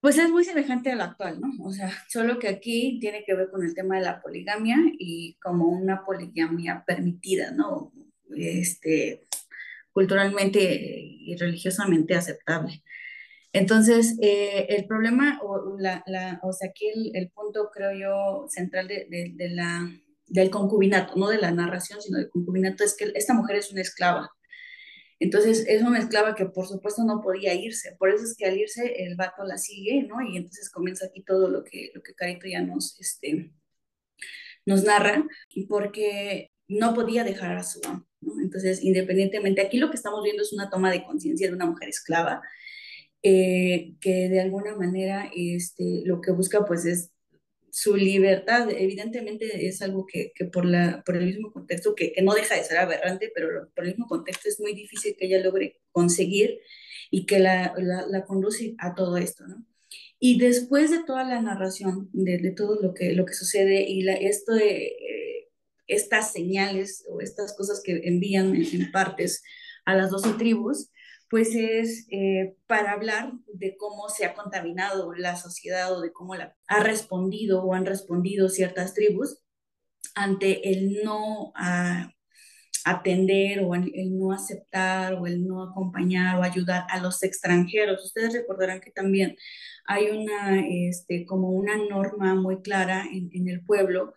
[0.00, 1.48] pues es muy semejante al actual, ¿no?
[1.64, 5.36] O sea, solo que aquí tiene que ver con el tema de la poligamia y
[5.42, 7.92] como una poligamia permitida, ¿no?
[8.36, 9.26] Este,
[9.92, 12.82] culturalmente y religiosamente aceptable.
[13.52, 18.86] Entonces, eh, el problema, o, la, la, o sea, aquí el, punto, creo yo, central
[18.88, 19.90] de, de, la,
[20.26, 23.80] del concubinato, no de la narración, sino del concubinato, es que esta mujer es una
[23.80, 24.30] esclava.
[25.20, 27.96] Entonces, es una esclava que por supuesto no podía irse.
[27.98, 30.20] Por eso es que al irse el vato la sigue, ¿no?
[30.22, 33.52] Y entonces comienza aquí todo lo que, lo que Carito ya nos, este,
[34.64, 35.26] nos narra,
[35.68, 38.40] porque no podía dejar a su amo, ¿no?
[38.40, 41.88] Entonces, independientemente, aquí lo que estamos viendo es una toma de conciencia de una mujer
[41.88, 42.42] esclava,
[43.22, 47.10] eh, que de alguna manera este, lo que busca pues es
[47.70, 52.22] su libertad, evidentemente es algo que, que por, la, por el mismo contexto, que, que,
[52.22, 55.40] no deja de ser aberrante, pero por el mismo contexto es muy difícil que ella
[55.40, 56.60] logre conseguir
[57.10, 59.64] y que la, la, la conduce a todo esto, ¿no?
[60.20, 64.14] Y después de toda la narración, de, todo lo que, lo que sucede y la,
[64.14, 65.48] esto de, eh,
[65.86, 69.42] estas señales o estas cosas que envían en, en partes
[69.84, 70.90] a las doce tribus,
[71.30, 76.34] pues es eh, para hablar de cómo se ha contaminado la sociedad o de cómo
[76.34, 79.38] la, ha respondido o han respondido ciertas tribus
[80.14, 81.52] ante el no
[82.84, 88.04] atender o el, no aceptar o el no acompañar o ayudar a los extranjeros.
[88.04, 89.36] Ustedes recordarán que también
[89.86, 94.14] hay una, este, como una norma muy clara en, el pueblo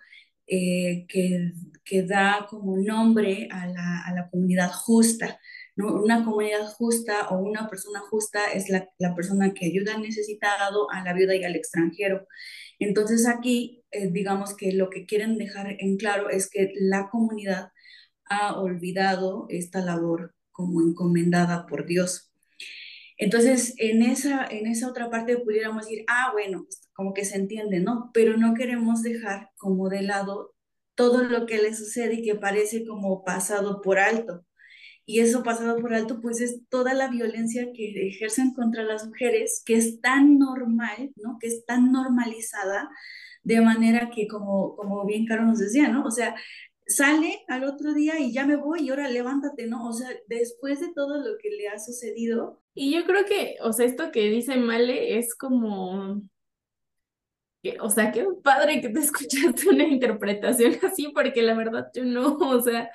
[0.48, 1.52] eh, que,
[1.84, 5.40] que, da como nombre a la, a la comunidad justa.
[5.84, 11.04] Una comunidad justa o una persona justa es la, persona que ayuda al necesitado, a
[11.04, 12.28] la viuda y al extranjero.
[12.80, 17.72] Entonces aquí, eh, digamos que lo que quieren dejar en claro es que la comunidad
[18.26, 22.32] ha olvidado esta labor como encomendada por Dios.
[23.18, 27.80] Entonces, en esa, en esa otra parte pudiéramos decir, ah, bueno, como que se entiende,
[27.80, 28.10] ¿no?
[28.14, 30.56] Pero no queremos dejar como de lado
[30.96, 34.46] todo lo que le sucede y que parece como pasado por alto
[35.06, 39.62] y eso pasado por alto, pues es toda la violencia que ejercen contra las mujeres,
[39.66, 41.38] que es tan normal, ¿no?
[41.40, 42.90] Que es tan normalizada,
[43.44, 46.04] de manera que, como, como bien Caro nos decía, ¿no?
[46.06, 46.36] O sea,
[46.86, 49.88] sale al otro día y ya me voy y ahora levántate, ¿no?
[49.88, 52.62] O sea, después de todo lo que le ha sucedido.
[52.74, 56.22] Y yo creo que, o sea, esto que dice Male es como,
[57.80, 62.36] o sea, qué padre que te escuchaste una interpretación así, porque la verdad yo no,
[62.38, 62.90] o sea,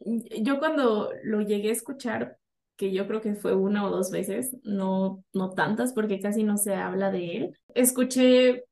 [0.00, 2.38] yo cuando lo llegué a escuchar,
[2.76, 6.56] que yo creo que fue una o dos veces, no, no tantas porque casi no
[6.58, 8.64] se habla de él, escuché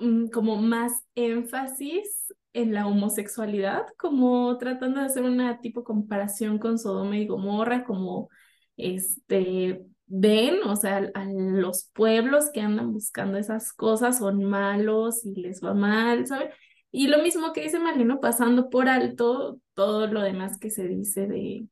[0.00, 6.78] mm, como más énfasis en la homosexualidad, como tratando de hacer una tipo comparación con
[6.78, 8.30] Sodoma y Gomorra, como
[8.76, 15.34] este ven, o sea, a los pueblos que andan buscando esas cosas son malos y
[15.34, 16.54] les va mal, ¿sabes?
[16.92, 21.28] Y lo mismo que dice Marlene, pasando por alto todo lo demás que se dice
[21.28, 21.68] de,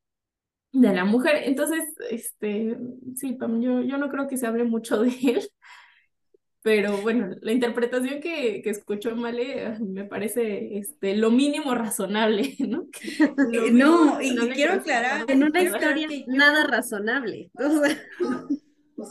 [0.72, 1.40] de la mujer.
[1.44, 2.76] Entonces, este,
[3.16, 5.48] sí, yo, yo no creo que se hable mucho de él,
[6.64, 12.56] pero bueno, la interpretación que, que escuchó Male ah, me parece este, lo mínimo razonable,
[12.66, 12.86] ¿no?
[13.72, 15.24] no, y quiero aclarar.
[15.28, 17.50] En una historia nada razonable.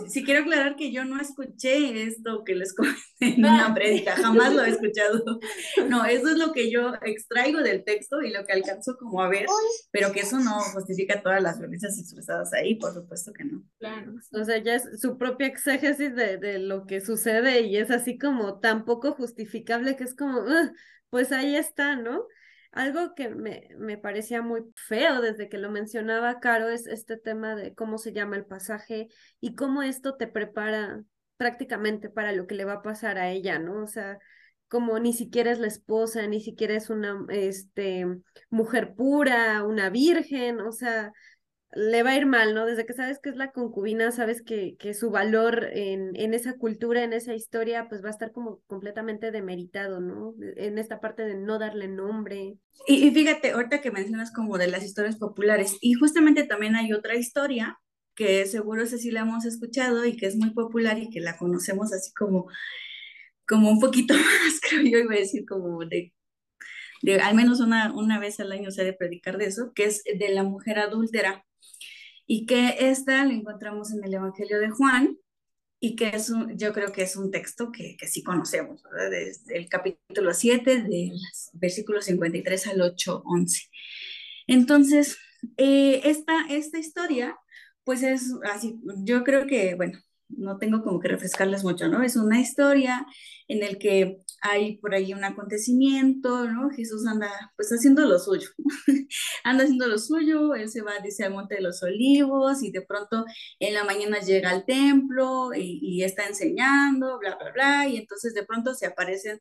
[0.08, 4.54] Sí, quiero aclarar que yo no escuché esto que les comenté en una prédica, jamás
[4.54, 5.24] lo he escuchado.
[5.90, 9.30] No, eso es lo que yo extraigo del texto y lo que alcanzo como a
[9.30, 9.46] ver,
[9.92, 13.64] pero que eso no justifica todas las violencias expresadas ahí, por supuesto que no.
[13.80, 17.92] Claro, o sea, ya es su propia exégesis de, de lo que sucede y es
[17.92, 20.46] así como tan poco justificable que es como,
[21.10, 22.26] pues ahí está, ¿no?
[22.74, 27.56] Algo que me, me parecía muy feo desde que lo mencionaba Caro es este tema
[27.56, 29.08] de cómo se llama el pasaje
[29.40, 31.04] y cómo esto te prepara
[31.38, 33.84] prácticamente para lo que le va a pasar a ella, ¿no?
[33.84, 34.18] O sea,
[34.68, 38.08] como ni siquiera es la esposa, ni siquiera es una este,
[38.50, 41.12] mujer pura, una virgen, o sea,
[41.76, 42.66] le va a ir mal, ¿no?
[42.66, 46.58] Desde que sabes que es la concubina, sabes que, que su valor en, en, esa
[46.58, 50.36] cultura, en esa historia, pues va a estar como completamente demeritado, ¿no?
[50.58, 52.58] En esta parte de no darle nombre.
[52.88, 56.94] Y, y fíjate, ahorita que mencionas como de las historias populares, y justamente también hay
[56.94, 57.80] otra historia
[58.16, 61.92] que seguro sí la hemos escuchado y que es muy popular y que la conocemos
[61.94, 62.48] así como,
[63.48, 66.14] como un poquito más, creo yo, iba a decir como de
[67.04, 70.04] de, al menos una, una vez al año se de predicar de eso, que es
[70.06, 71.46] de la mujer adúltera
[72.34, 75.20] y que esta la encontramos en el Evangelio de Juan
[75.80, 79.12] y que es un, yo creo que es un texto que, que sí conocemos, ¿verdad?
[79.12, 81.12] desde el capítulo 7, del
[81.54, 83.70] versículo 53 al 8, 11.
[84.48, 85.20] Entonces,
[85.58, 87.38] eh, esta, esta historia,
[87.84, 90.00] pues es así, yo creo que, bueno,
[90.38, 92.04] no tengo como que refrescarles mucho, ¿no?
[92.04, 93.06] Es una historia
[93.48, 96.70] en el que hay por ahí un acontecimiento, ¿no?
[96.70, 98.50] Jesús anda pues haciendo lo suyo,
[99.44, 102.82] anda haciendo lo suyo, él se va, dice, al Monte de los Olivos y de
[102.82, 103.26] pronto
[103.60, 108.44] en la mañana llega al templo y, está enseñando, bla, bla, bla, y entonces de
[108.44, 109.40] pronto se aparecen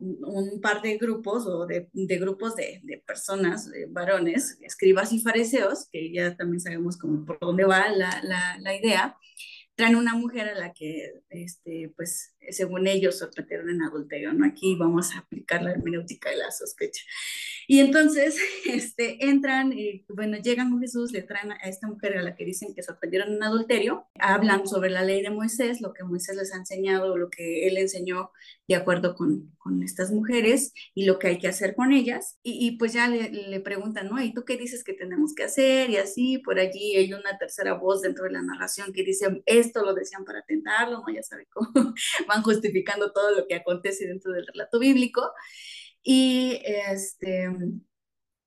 [0.00, 6.12] un par de grupos o de, de grupos de, personas, varones, escribas y fariseos, que
[6.12, 8.20] ya también sabemos como por dónde va la,
[8.60, 9.16] la idea,
[9.74, 14.44] traen una mujer a la que, este, pues, según ellos, sorprendieron en adulterio, ¿no?
[14.46, 17.02] Aquí vamos a aplicar la hermenéutica de la sospecha.
[17.66, 22.22] Y entonces, este, entran, y, bueno, llegan con Jesús, le traen a esta mujer a
[22.22, 26.04] la que dicen que sorprendieron en adulterio, hablan sobre la ley de Moisés, lo que
[26.04, 28.30] Moisés les ha enseñado, lo que él enseñó
[28.72, 32.38] de acuerdo con, con estas mujeres y lo que hay que hacer con ellas.
[32.42, 34.20] Y, pues ya le, le, preguntan, ¿no?
[34.22, 35.90] ¿Y tú qué dices que tenemos que hacer?
[35.90, 39.84] Y así, por allí hay una tercera voz dentro de la narración que dice, esto
[39.84, 41.14] lo decían para tentarlo, ¿no?
[41.14, 41.70] Ya sabe cómo
[42.28, 45.32] van justificando todo lo que acontece dentro del relato bíblico.
[46.02, 47.48] Y, este,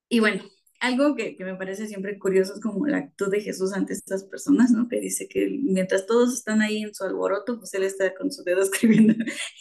[0.09, 0.43] y bueno,
[0.85, 4.23] algo que, que, me parece siempre curioso es como la actitud de Jesús ante estas
[4.23, 4.87] personas, ¿no?
[4.87, 8.43] Que dice que mientras todos están ahí en su alboroto, pues él está con su
[8.43, 9.13] dedo escribiendo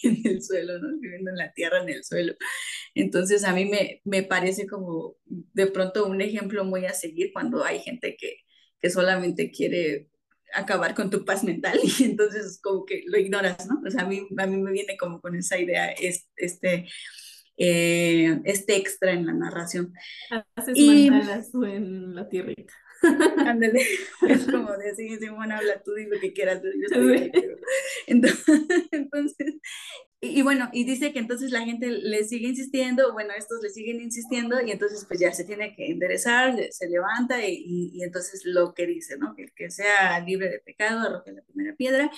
[0.02, 0.94] en el suelo, ¿no?
[0.94, 2.34] Escribiendo en la tierra, en el suelo.
[2.94, 7.64] Entonces a mí me, me parece como de pronto un ejemplo muy a seguir cuando
[7.64, 8.38] hay gente que,
[8.80, 10.10] que solamente quiere
[10.52, 13.80] acabar con tu paz mental y entonces como que lo ignoras, ¿no?
[13.86, 15.90] O sea, a mí, a mí me viene como con esa idea,
[16.36, 16.86] este
[17.56, 19.92] eh, este extra en la narración.
[20.56, 22.74] Haces y, mandalas en la tierrita.
[23.46, 23.82] Ándale,
[24.28, 27.32] es como decir, Simón, habla tú, di lo que quieras, yo estoy
[28.06, 29.56] entonces, entonces
[30.20, 33.68] y, y, bueno, y dice que entonces la gente le sigue insistiendo, bueno, estos le
[33.68, 38.02] siguen insistiendo, y entonces pues ya se tiene que enderezar, se levanta, y, y, y
[38.04, 39.34] entonces lo que dice, ¿no?
[39.36, 42.10] Que, que sea libre de pecado, arroje la primera piedra,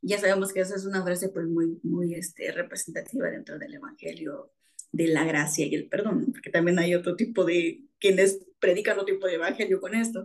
[0.00, 4.50] ya sabemos que esa es una frase pues muy, muy este, representativa dentro del Evangelio
[4.92, 9.14] de la gracia y el perdón, porque también hay otro tipo de quienes predican otro
[9.14, 10.24] tipo de evangelio con esto.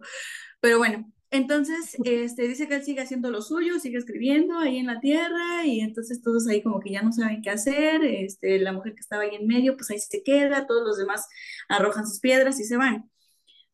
[0.60, 4.88] Pero bueno, entonces este, dice que él sigue haciendo lo suyo, sigue escribiendo ahí en
[4.88, 8.72] la tierra y entonces todos ahí como que ya no saben qué hacer, este, la
[8.72, 11.28] mujer que estaba ahí en medio pues ahí se queda, todos los demás
[11.68, 13.10] arrojan sus piedras y se van.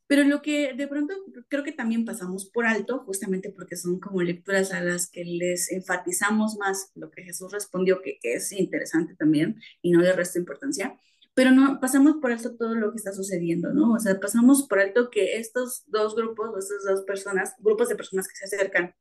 [0.07, 1.13] Pero lo que de pronto
[1.47, 5.71] creo que también pasamos por alto, justamente porque son como lecturas a las que les
[5.71, 10.97] enfatizamos más lo que Jesús respondió, que, es interesante también y no le resto importancia,
[11.33, 13.93] pero no pasamos por alto todo lo que está sucediendo, ¿no?
[13.93, 18.27] O sea, pasamos por alto que estos dos grupos, estas dos personas, grupos de personas
[18.27, 18.93] que se acercan,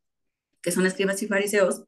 [0.62, 1.85] que son escribas y fariseos,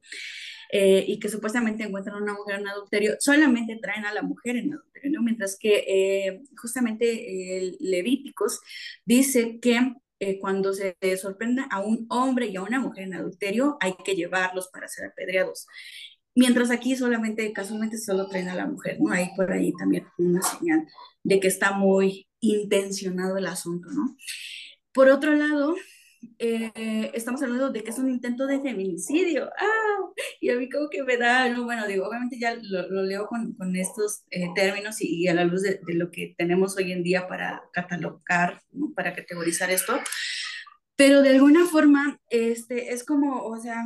[0.77, 4.57] eh, y que supuestamente encuentran a una mujer en adulterio, solamente traen a la mujer
[4.57, 5.21] en adulterio, ¿no?
[5.23, 8.59] Mientras que eh, justamente el Levíticos
[9.05, 13.77] dice que eh, cuando se sorprenda a un hombre y a una mujer en adulterio,
[13.79, 15.65] hay que llevarlos para ser apedreados.
[16.35, 19.13] Mientras aquí solamente, casualmente solo traen a la mujer, ¿no?
[19.13, 20.85] Hay por ahí también una señal
[21.23, 24.17] de que está muy intencionado el asunto, ¿no?
[24.91, 25.73] Por otro lado,
[26.39, 29.49] eh, estamos hablando de que es un intento de feminicidio.
[29.57, 29.85] ¡Ah!
[30.39, 33.27] Y a mí como que me da, no, bueno, digo, obviamente ya lo, lo leo
[33.27, 36.77] con, con estos eh, términos y, y, a la luz de, de, lo que tenemos
[36.77, 38.93] hoy en día para catalogar, ¿no?
[38.95, 39.99] para categorizar esto,
[40.95, 43.83] pero de alguna forma este, es como, o sea,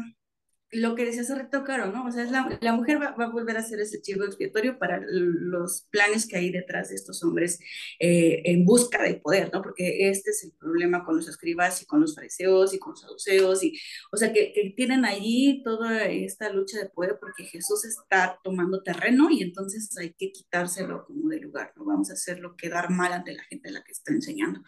[0.71, 2.05] lo que decía hace reto, Caro, ¿no?
[2.05, 4.77] O sea, es la, la mujer va, va, a volver a ser ese chivo expiatorio
[4.77, 7.59] para los planes que hay detrás de estos hombres
[7.99, 9.61] eh, en busca del poder, ¿no?
[9.61, 13.01] Porque este es el problema con los escribas y con los fariseos y con los
[13.01, 13.79] saduceos, y,
[14.11, 18.83] o sea, que, que tienen allí toda esta lucha de poder porque Jesús está tomando
[18.83, 21.85] terreno y entonces hay que quitárselo como de lugar, ¿no?
[21.85, 24.61] Vamos a hacerlo quedar mal ante la gente a la que está enseñando.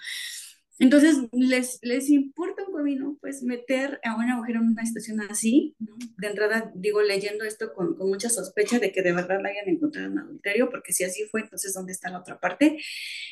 [0.81, 5.75] Entonces, les, les importa un comino, pues, meter a una mujer en una situación así,
[5.77, 5.95] ¿no?
[6.17, 9.69] De entrada, digo, leyendo esto con, con, mucha sospecha de que de verdad la hayan
[9.69, 12.79] encontrado en adulterio, porque si así fue, entonces, ¿dónde está la otra parte?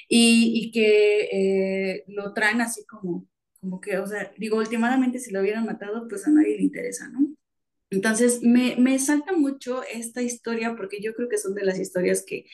[0.08, 3.28] Y, y que eh, lo traen así como,
[3.60, 7.10] como que, o sea, digo, últimamente si lo hubieran matado, pues a nadie le interesa,
[7.10, 7.36] ¿no?
[7.90, 12.24] Entonces, me, me salta mucho esta historia porque yo creo que son de las historias
[12.24, 12.46] que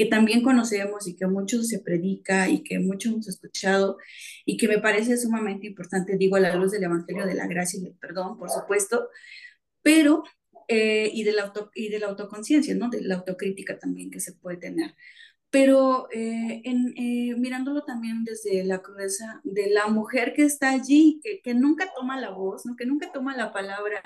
[0.00, 3.98] que también conocemos y que mucho se predica y que mucho hemos escuchado
[4.46, 7.78] y que me parece sumamente importante, digo, a la luz del Evangelio de la Gracia
[7.78, 9.10] y del Perdón, por supuesto,
[9.82, 10.24] pero,
[10.68, 12.88] eh, y, de la auto, y de la autoconciencia, ¿no?
[12.88, 14.94] De la autocrítica también que se puede tener
[15.50, 21.54] pero eh, eh, mirándolo también desde la crudeza de la mujer que está allí, que,
[21.54, 22.76] nunca toma la voz, ¿no?
[22.76, 24.00] que nunca toma la palabra,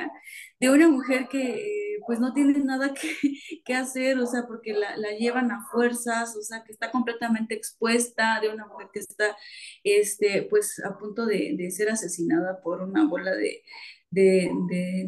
[0.59, 2.95] de una mujer que eh, pues no tiene nada
[3.65, 7.55] que, hacer, o sea, porque la, la, llevan a fuerzas, o sea, que está completamente
[7.55, 9.37] expuesta, de una mujer que está
[9.83, 13.63] este, pues a punto de ser asesinada por una bola de,
[14.15, 14.51] de,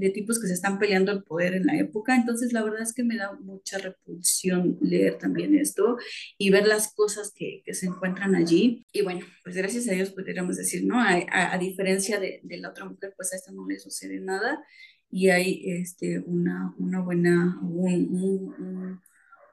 [0.01, 2.17] de, tipos que se están peleando el poder en la época.
[2.17, 5.97] Entonces, la verdad es que me da mucha repulsión leer también esto
[6.39, 8.85] y ver las cosas que, que se encuentran allí.
[8.93, 11.01] Y bueno, pues gracias a Dios podríamos decir, ¿no?
[11.01, 14.65] A, a, diferencia de, de, la otra mujer, pues a esta no le sucede nada
[15.11, 19.01] y hay este, una, una buena, un, un,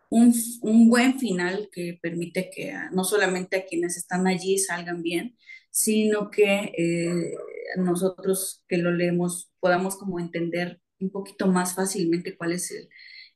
[0.09, 5.35] un, un, buen final que permite que no solamente a quienes están allí salgan bien,
[5.69, 7.35] sino que eh,
[7.77, 12.89] nosotros que lo leemos podamos como entender un poquito más fácilmente cuál es el,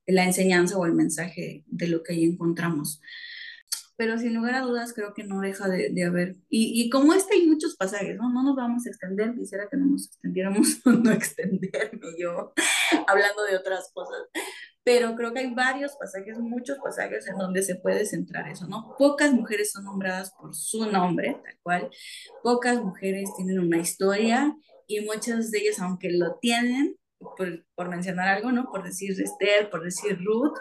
[0.08, 3.02] la enseñanza o el mensaje de lo que ahí encontramos.
[3.98, 7.14] Pero sin lugar a dudas creo que no deja de, de haber, y, y, como
[7.14, 8.32] este hay muchos pasajes, ¿no?
[8.32, 12.54] No nos vamos a extender, quisiera que no nos extendiéramos, no extenderme yo
[13.08, 14.22] hablando de otras cosas,
[14.88, 18.96] pero creo que hay varios pasajes, muchos pasajes en donde se puede centrar eso, ¿no?
[18.98, 21.90] Pocas mujeres son nombradas por su nombre, tal cual,
[22.42, 24.56] pocas mujeres tienen una historia
[24.88, 28.72] y muchas de ellas, aunque lo tienen, por, por, mencionar algo, ¿no?
[28.72, 30.56] Por decir Esther, por decir Ruth,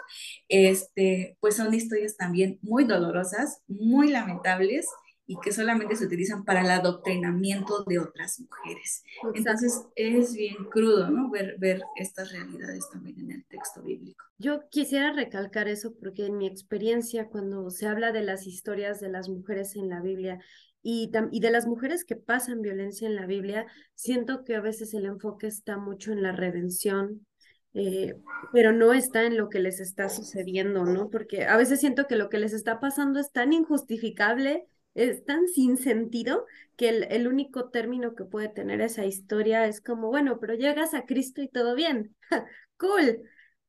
[0.49, 4.89] este, pues son historias también muy dolorosas, muy lamentables
[5.29, 9.03] y que solamente se utilizan para el adoctrinamiento de otras mujeres.
[9.33, 11.29] Entonces es bien crudo, ¿no?
[11.29, 14.23] Ver, ver estas realidades también en el texto bíblico.
[14.37, 19.09] Yo quisiera recalcar eso porque en mi experiencia, cuando se habla de las historias de
[19.09, 20.39] las mujeres en la Biblia
[20.81, 23.65] y, y de las mujeres que pasan violencia en la Biblia,
[23.95, 27.27] siento que a veces el enfoque está mucho en la redención,
[27.73, 28.15] eh,
[28.53, 31.09] pero no está en lo que les está sucediendo, ¿no?
[31.09, 34.65] Porque a veces siento que lo que les está pasando es tan injustificable
[34.97, 36.45] es tan sin sentido
[36.75, 40.93] que el, el, único término que puede tener esa historia es como, bueno, pero llegas
[40.93, 42.15] a Cristo y todo bien.
[42.77, 43.21] cool,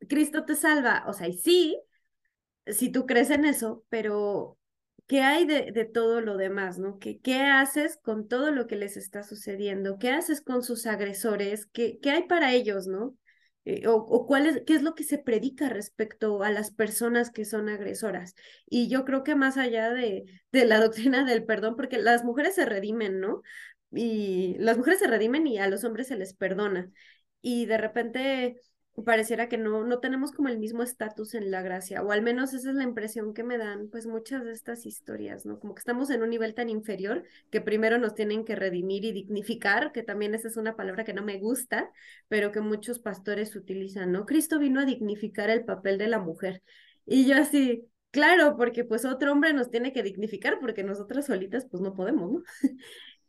[0.08, 1.04] Cristo te salva.
[1.06, 1.78] O sea, y sí,
[2.66, 4.58] si tú crees en eso, pero
[5.06, 6.98] ¿qué hay de, de todo lo demás, no?
[6.98, 9.98] ¿Qué, ¿Qué haces con todo lo que les está sucediendo?
[9.98, 11.66] ¿Qué haces con sus agresores?
[11.66, 13.16] ¿Qué, qué hay para ellos, no?
[13.68, 17.30] Eh, o, o, cuál es, qué es lo que se predica respecto a las personas
[17.30, 18.34] que son agresoras.
[18.66, 22.54] Y yo creo que más allá de, de la doctrina del perdón, porque las mujeres
[22.54, 23.42] se redimen, ¿no?
[23.92, 26.90] Y las mujeres se redimen y a los hombres se les perdona.
[27.42, 28.60] Y de repente
[29.04, 32.54] pareciera que no, no tenemos como el mismo estatus en la gracia, o al menos
[32.54, 35.60] esa es la impresión que me dan pues muchas de estas historias, ¿no?
[35.60, 39.12] Como que estamos en un nivel tan inferior que primero nos tienen que redimir y
[39.12, 41.90] dignificar, que también esa es una palabra que no me gusta,
[42.28, 44.26] pero que muchos pastores utilizan, ¿no?
[44.26, 46.62] Cristo vino a dignificar el papel de la mujer.
[47.04, 51.66] Y yo así, claro, porque pues otro hombre nos tiene que dignificar porque nosotras solitas
[51.70, 52.42] pues no podemos, ¿no?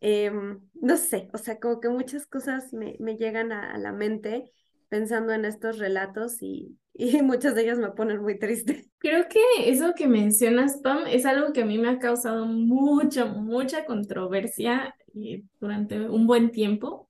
[0.01, 0.31] eh,
[0.73, 4.51] no sé, o sea, como que muchas cosas me, me llegan a la mente
[4.89, 8.89] pensando en estos relatos y, y muchas de ellas me ponen muy triste.
[8.97, 13.25] Creo que eso que mencionas, Tom, es algo que a mí me ha causado mucha,
[13.25, 17.09] mucha controversia eh, durante un buen tiempo.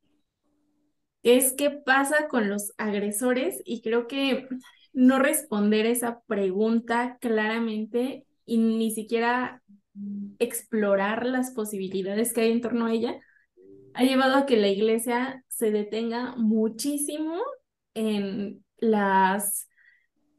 [1.23, 4.47] Es qué pasa con los agresores y creo que
[4.93, 9.61] no responder esa pregunta claramente y ni siquiera
[10.39, 13.19] explorar las posibilidades que hay en torno a ella
[13.93, 17.35] ha llevado a que la iglesia se detenga muchísimo
[17.99, 19.67] en las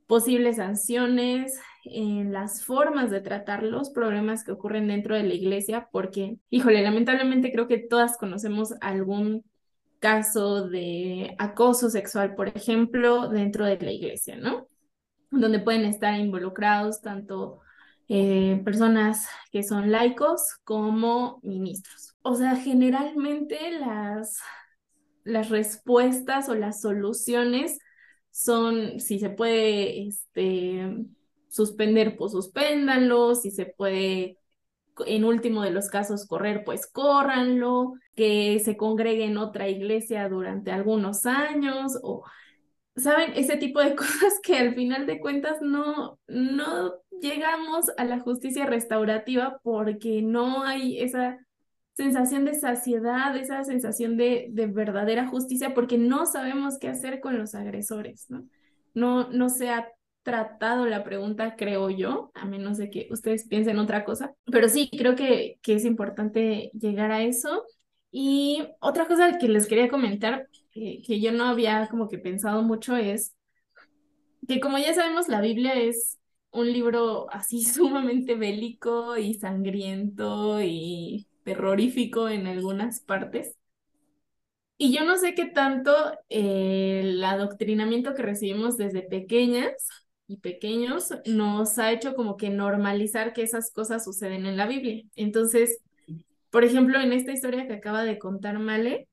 [0.06, 5.88] posibles sanciones, en las formas de tratar los problemas que ocurren dentro de la iglesia,
[5.92, 9.44] porque, híjole, lamentablemente creo que todas conocemos algún
[9.98, 14.66] caso de acoso sexual, por ejemplo, dentro de la iglesia, ¿no?
[15.30, 17.60] Donde pueden estar involucrados tanto
[18.08, 22.16] eh, personas que son laicos como ministros.
[22.22, 24.40] O sea, generalmente las,
[25.24, 27.78] las respuestas o las soluciones
[28.30, 31.06] son, si se puede este,
[31.48, 34.38] suspender, pues suspéndanlo, si se puede
[35.06, 40.72] en último de los casos correr, pues córranlo, que se congregue en otra iglesia durante
[40.72, 42.24] algunos años o,
[42.96, 43.32] ¿saben?
[43.34, 48.66] Ese tipo de cosas que al final de cuentas no, no llegamos a la justicia
[48.66, 51.38] restaurativa porque no hay esa
[52.00, 57.38] sensación de saciedad, esa sensación de, de verdadera justicia, porque no sabemos qué hacer con
[57.38, 58.46] los agresores, ¿no?
[58.94, 59.88] No, no se ha
[60.22, 64.90] tratado la pregunta, creo yo, a menos de que ustedes piensen otra cosa, pero sí,
[64.96, 67.64] creo que, que es importante llegar a eso.
[68.10, 72.62] Y otra cosa que les quería comentar, que, que yo no había como que pensado
[72.62, 73.34] mucho, es
[74.48, 76.18] que como ya sabemos, la Biblia es
[76.50, 83.56] un libro así sumamente bélico y sangriento y terrorífico en algunas partes.
[84.76, 85.92] Y yo no sé qué tanto
[86.28, 89.72] eh, el adoctrinamiento que recibimos desde pequeñas
[90.26, 95.02] y pequeños nos ha hecho como que normalizar que esas cosas suceden en la Biblia.
[95.16, 95.80] Entonces,
[96.50, 99.08] por ejemplo, en esta historia que acaba de contar Male,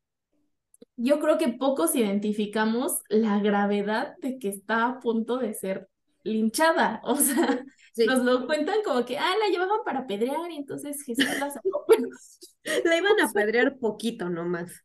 [0.95, 5.89] yo creo que pocos identificamos la gravedad de que está a punto de ser
[6.23, 7.01] linchada.
[7.05, 7.63] O sea,
[8.05, 11.85] nos lo cuentan como que, ah, la llevaban para apedrear y entonces Jesús la sacó.
[12.85, 14.83] la iban a apedrear poquito nomás.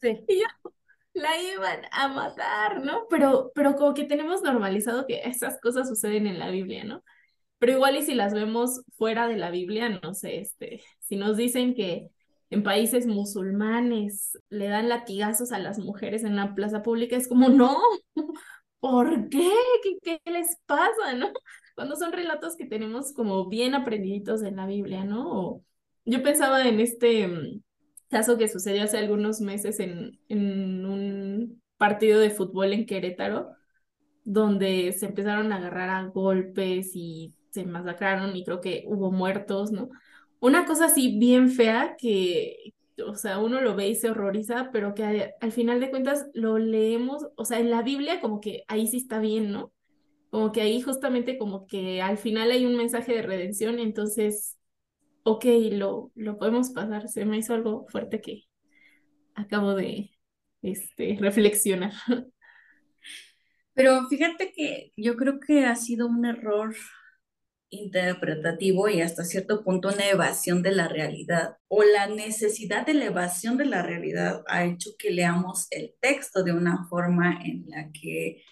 [0.00, 0.24] Sí.
[0.28, 0.42] Y
[1.14, 3.06] la iban a matar, ¿no?
[3.08, 7.02] Pero, pero como que tenemos normalizado que esas cosas suceden en la Biblia, ¿no?
[7.58, 11.36] Pero igual y si las vemos fuera de la Biblia, no sé, este, si nos
[11.36, 12.08] dicen que
[12.50, 17.48] en países musulmanes le dan latigazos a las mujeres en una plaza pública, es como,
[17.48, 17.78] no,
[18.80, 19.48] ¿por qué?
[19.82, 21.28] ¿Qué, qué les pasa, no?
[21.74, 25.62] Cuando son relatos que tenemos como bien aprendiditos en la Biblia, ¿no?
[26.04, 27.62] yo pensaba en este mm,
[28.10, 33.50] caso que sucedió hace algunos meses en, en un partido de fútbol en Querétaro,
[34.24, 39.72] donde se empezaron a agarrar a golpes y se masacraron y creo que hubo muertos,
[39.72, 39.90] ¿no?
[40.40, 42.74] Una cosa así bien fea que,
[43.06, 46.58] o sea, uno lo ve y se horroriza, pero que al final de cuentas lo
[46.58, 49.72] leemos, o sea, en la Biblia como que ahí sí está bien, ¿no?
[50.32, 54.58] Como que ahí justamente como que al final hay un mensaje de redención, entonces
[55.24, 57.08] ok, lo, lo podemos pasar.
[57.08, 58.44] Se me hizo algo fuerte que
[59.34, 60.10] acabo de
[60.62, 61.92] este, reflexionar.
[63.74, 66.74] Pero fíjate que yo creo que ha sido un error
[67.70, 73.06] interpretativo y hasta cierto punto una evasión de la realidad o la necesidad de la
[73.06, 77.90] evasión de la realidad ha hecho que leamos el texto de una forma en la
[77.92, 78.42] que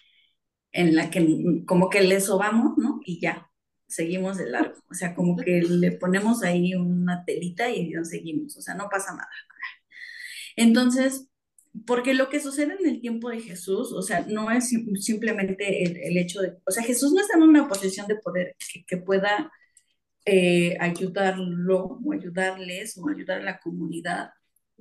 [0.72, 3.00] en la que como que le sobamos, ¿no?
[3.04, 3.50] Y ya,
[3.88, 4.76] seguimos de largo.
[4.90, 8.56] O sea, como que le ponemos ahí una telita y nos seguimos.
[8.56, 9.28] O sea, no pasa nada.
[10.56, 11.28] Entonces,
[11.86, 16.16] porque lo que sucede en el tiempo de Jesús, o sea, no es simplemente el,
[16.18, 18.56] hecho de, o sea, Jesús no está en una posición de poder
[18.86, 19.50] que, pueda
[20.24, 24.30] eh, ayudarlo o ayudarles o ayudar a la comunidad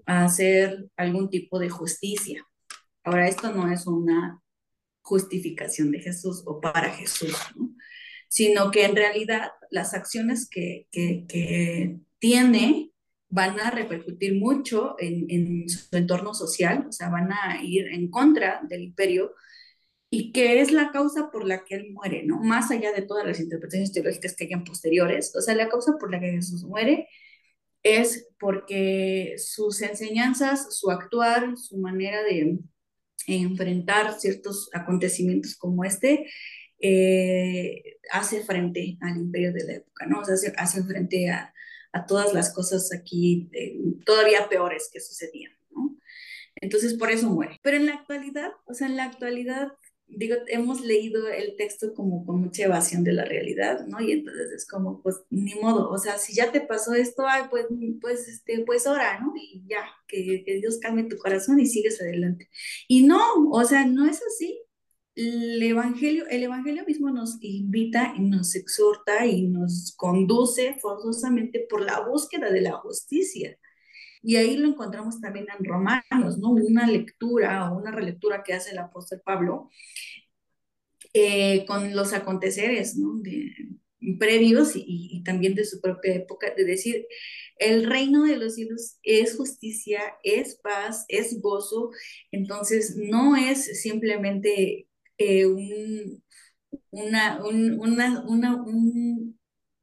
[0.05, 2.45] a hacer algún tipo de justicia.
[3.03, 4.41] Ahora, esto no es una
[5.09, 7.71] justificación de Jesús o para Jesús, ¿no?
[8.27, 10.87] sino que en realidad las acciones que,
[12.19, 12.91] tiene
[13.29, 18.61] van a repercutir mucho en, su entorno social, o sea, van a ir en contra
[18.69, 19.33] del imperio
[20.11, 22.39] y que es la causa por la que él muere, ¿no?
[22.41, 26.11] Más allá de todas las interpretaciones teológicas que hayan posteriores, o sea, la causa por
[26.11, 27.07] la que Jesús muere
[27.83, 32.59] es porque sus enseñanzas, su actuar, su manera de
[33.27, 36.29] enfrentar ciertos acontecimientos como este,
[36.79, 40.19] eh, hace frente al imperio de la época, ¿no?
[40.19, 41.53] O sea, hace, hace frente a,
[41.91, 45.97] a, todas las cosas aquí eh, todavía peores que sucedían, ¿no?
[46.55, 47.59] Entonces, por eso muere.
[47.61, 49.73] Pero en la actualidad, o sea, en la actualidad,
[50.09, 54.01] digo, hemos leído el texto como con mucha evasión de la realidad, ¿no?
[54.01, 57.43] Y entonces es como, pues, ni modo, o sea, si ya te pasó esto, ay,
[57.49, 57.67] pues,
[58.01, 59.33] pues, este, pues ora, ¿no?
[59.35, 62.49] Y ya, que, que Dios calme tu corazón y sigues adelante.
[62.87, 63.19] Y no,
[63.51, 64.61] o sea, no es así
[65.19, 71.81] el evangelio, el evangelio mismo nos invita y nos exhorta y nos conduce forzosamente por
[71.81, 73.57] la búsqueda de la justicia.
[74.21, 76.49] Y ahí lo encontramos también en Romanos, ¿no?
[76.49, 79.69] Una lectura o una relectura que hace el apóstol Pablo
[81.13, 83.19] eh, con los aconteceres, ¿no?
[83.21, 83.53] De,
[84.17, 87.05] previos y, también de su propia época, de decir,
[87.57, 91.91] el reino de los cielos es justicia, es paz, es gozo,
[92.31, 96.23] entonces no es simplemente eh, un,
[96.91, 98.65] una, una, una,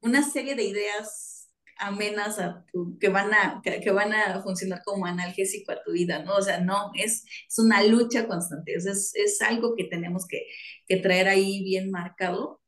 [0.01, 1.36] una serie de ideas
[1.79, 2.65] amenas a
[2.99, 6.35] que van a, que, van a funcionar como analgésico a tu vida, ¿no?
[6.35, 10.47] O sea, no, es, es una lucha constante, es, es algo que tenemos que,
[10.87, 12.61] que traer ahí bien marcado,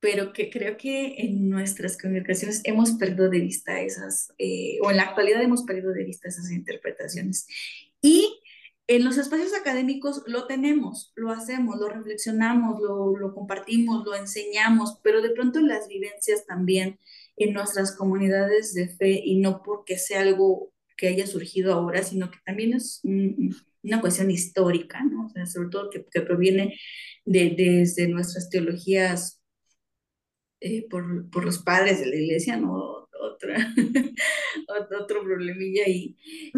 [0.00, 4.96] pero que creo que en nuestras comunicaciones hemos perdido de vista esas, eh, o en
[4.96, 7.46] la actualidad hemos perdido de vista esas interpretaciones.
[8.00, 8.41] Y
[8.88, 14.98] en los espacios académicos lo tenemos, lo hacemos, lo reflexionamos, lo, lo compartimos, lo enseñamos,
[15.02, 16.98] pero de pronto las vivencias también
[17.36, 22.30] en nuestras comunidades de fe y no porque sea algo que haya surgido ahora, sino
[22.30, 25.26] que también es una cuestión histórica, ¿no?
[25.26, 26.78] O sea, sobre todo que, que proviene
[27.24, 29.40] de, desde nuestras teologías
[30.60, 33.01] eh, por, por, los padres de la iglesia, ¿no?
[33.22, 33.56] Otra,
[35.00, 36.16] otro problemilla y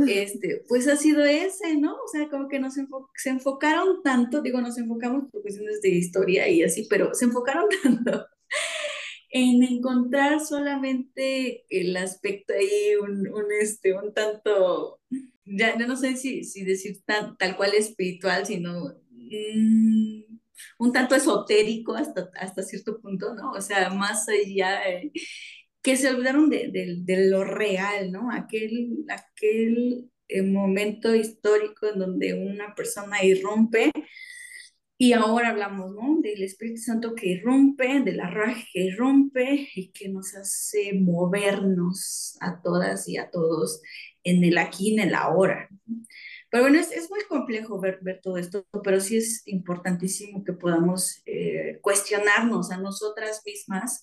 [0.08, 1.94] este, pues ha sido ese, ¿no?
[1.94, 6.48] O sea, como que nos se enfocaron tanto, digo, nos enfocamos por cuestiones de historia
[6.48, 8.26] y así, pero se enfocaron tanto
[9.34, 15.00] en encontrar solamente el aspecto ahí, un, un este, un tanto,
[15.44, 20.22] ya, no sé si, si decir tal cual espiritual, sino mm,
[20.78, 23.50] un tanto esotérico hasta, hasta cierto punto, ¿no?
[23.50, 24.80] O sea, más allá,
[25.84, 28.32] que se olvidaron de, de, lo real, ¿no?
[28.32, 33.92] Aquel, aquel eh, momento histórico en donde una persona irrumpe
[34.96, 36.22] y ahora hablamos, ¿no?
[36.22, 42.38] Del Espíritu Santo que irrumpe, de la raja que irrumpe y que nos hace movernos
[42.40, 43.82] a todas y a todos
[44.22, 45.68] en el aquí, en el ahora.
[46.48, 50.54] Pero bueno, es, es muy complejo ver, ver todo esto, pero sí es importantísimo que
[50.54, 54.02] podamos eh, cuestionarnos a nosotras mismas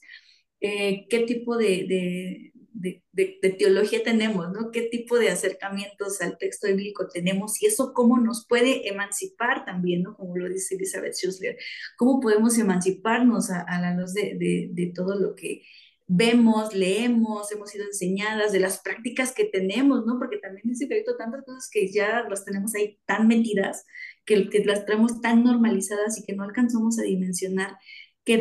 [0.61, 4.71] eh, qué tipo de, de, de, teología tenemos, ¿no?
[4.71, 10.03] ¿Qué tipo de acercamientos al texto bíblico tenemos y eso cómo nos puede emancipar también,
[10.03, 10.15] ¿no?
[10.15, 11.57] Como lo dice Elizabeth Schussler,
[11.97, 15.63] cómo podemos emanciparnos a, a la luz de, todo lo que
[16.07, 20.19] vemos, leemos, hemos sido enseñadas, de las prácticas que tenemos, ¿no?
[20.19, 23.85] Porque también dice que tantas cosas que ya las tenemos ahí tan metidas,
[24.25, 27.77] que, que las traemos tan normalizadas y que no alcanzamos a dimensionar
[28.23, 28.37] qué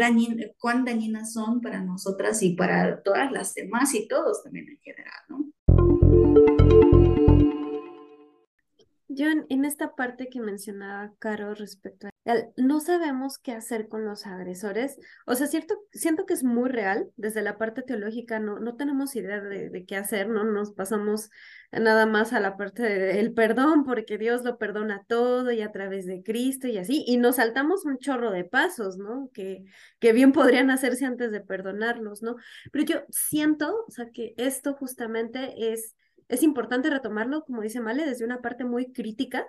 [0.59, 5.21] cuán dañinas son para nosotras y para todas las demás y todos también en general,
[5.29, 5.51] ¿no?
[9.13, 12.11] Yo en, esta parte que mencionaba Caro respecto a
[12.57, 17.11] no sabemos qué hacer con los agresores, o sea, cierto, siento que es muy real,
[17.17, 20.45] desde la parte teológica no, no tenemos idea de, qué hacer, ¿no?
[20.45, 21.31] Nos pasamos
[21.73, 26.07] nada más a la parte del perdón, porque Dios lo perdona todo y a través
[26.07, 29.29] de Cristo y así, y nos saltamos un chorro de pasos, ¿no?
[29.33, 29.65] Que,
[29.99, 32.37] que bien podrían hacerse antes de perdonarlos, ¿no?
[32.71, 35.97] Pero yo siento, o sea, que esto justamente es
[36.31, 39.47] es importante retomarlo, como dice Male, desde una parte muy crítica,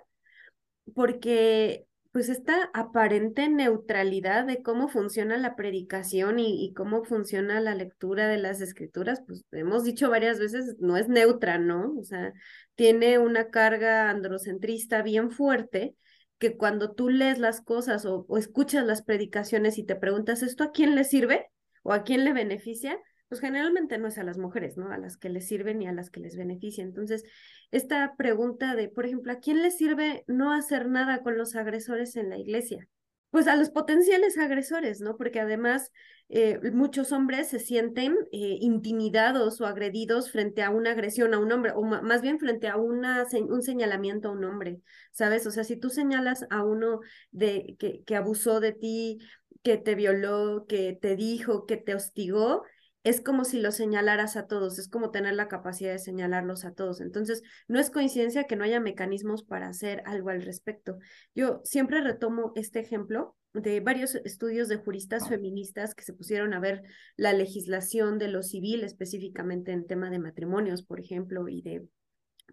[0.94, 8.28] porque pues esta aparente neutralidad de cómo funciona la predicación y, cómo funciona la lectura
[8.28, 11.94] de las escrituras, pues hemos dicho varias veces, no es neutra, ¿no?
[11.98, 12.34] O sea,
[12.74, 15.96] tiene una carga androcentrista bien fuerte
[16.38, 20.64] que cuando tú lees las cosas o, o escuchas las predicaciones y te preguntas, ¿esto
[20.64, 21.46] a quién le sirve
[21.82, 22.98] o a quién le beneficia?
[23.32, 24.92] Pues generalmente no es a las mujeres, ¿no?
[24.92, 26.84] A las que les sirven y a las que les beneficia.
[26.84, 27.24] Entonces,
[27.70, 32.16] esta pregunta de, por ejemplo, ¿a quién le sirve no hacer nada con los agresores
[32.16, 32.86] en la iglesia?
[33.30, 35.16] Pues a los potenciales agresores, ¿no?
[35.16, 35.90] Porque además
[36.28, 41.52] eh, muchos hombres se sienten eh, intimidados o agredidos frente a una agresión a un
[41.52, 45.46] hombre, o más bien frente a una, un señalamiento a un hombre, ¿sabes?
[45.46, 49.20] O sea, si tú señalas a uno de, que, que abusó de ti,
[49.62, 52.64] que te violó, que te dijo, que te hostigó,
[53.04, 56.72] es como si los señalaras a todos, es como tener la capacidad de señalarlos a
[56.72, 57.00] todos.
[57.00, 60.98] Entonces, no es coincidencia que no haya mecanismos para hacer algo al respecto.
[61.34, 66.60] Yo siempre retomo este ejemplo de varios estudios de juristas feministas que se pusieron a
[66.60, 66.82] ver
[67.16, 71.86] la legislación de lo civil, específicamente en tema de matrimonios, por ejemplo, y de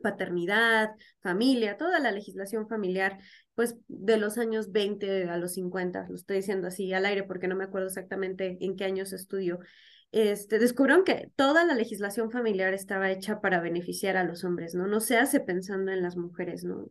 [0.01, 0.91] paternidad,
[1.21, 3.19] familia, toda la legislación familiar,
[3.55, 7.47] pues de los años 20 a los 50, lo estoy diciendo así al aire porque
[7.47, 9.59] no me acuerdo exactamente en qué años estudió
[10.11, 14.87] este, descubrieron que toda la legislación familiar estaba hecha para beneficiar a los hombres, ¿no?
[14.87, 16.87] No se hace pensando en las mujeres, ¿no?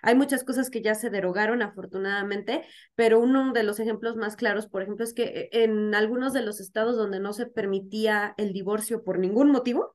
[0.00, 2.64] Hay muchas cosas que ya se derogaron afortunadamente,
[2.94, 6.42] pero uno de los ejemplos más claros, por ejemplo, es que eh, en algunos de
[6.42, 9.94] los estados donde no se permitía el divorcio por ningún motivo,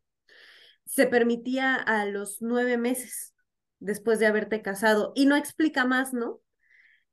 [0.86, 3.34] se permitía a los nueve meses
[3.80, 6.42] después de haberte casado y no explica más, ¿no?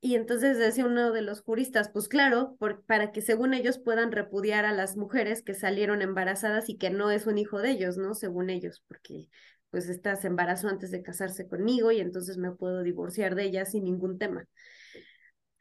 [0.05, 4.63] Y entonces decía uno de los juristas, pues claro, para que según ellos puedan repudiar
[4.63, 8.13] a las mujeres que salieron embarazadas y que no es un hijo de ellos, ¿no?
[8.13, 9.29] Según ellos, porque
[9.71, 13.85] pues estás embarazó antes de casarse conmigo y entonces me puedo divorciar de ella sin
[13.85, 14.45] ningún tema.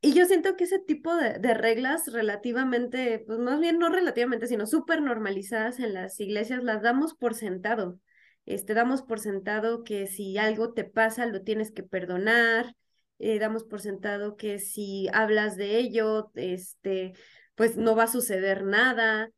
[0.03, 4.47] Y yo siento que ese tipo de, de, reglas relativamente, pues más bien no relativamente,
[4.47, 7.99] sino súper normalizadas en las iglesias, las damos por sentado.
[8.45, 12.75] Este, damos por sentado que si algo te pasa, lo tienes que perdonar,
[13.25, 17.15] eh, damos por sentado que si hablas de ello, este,
[17.55, 19.31] pues no va a suceder nada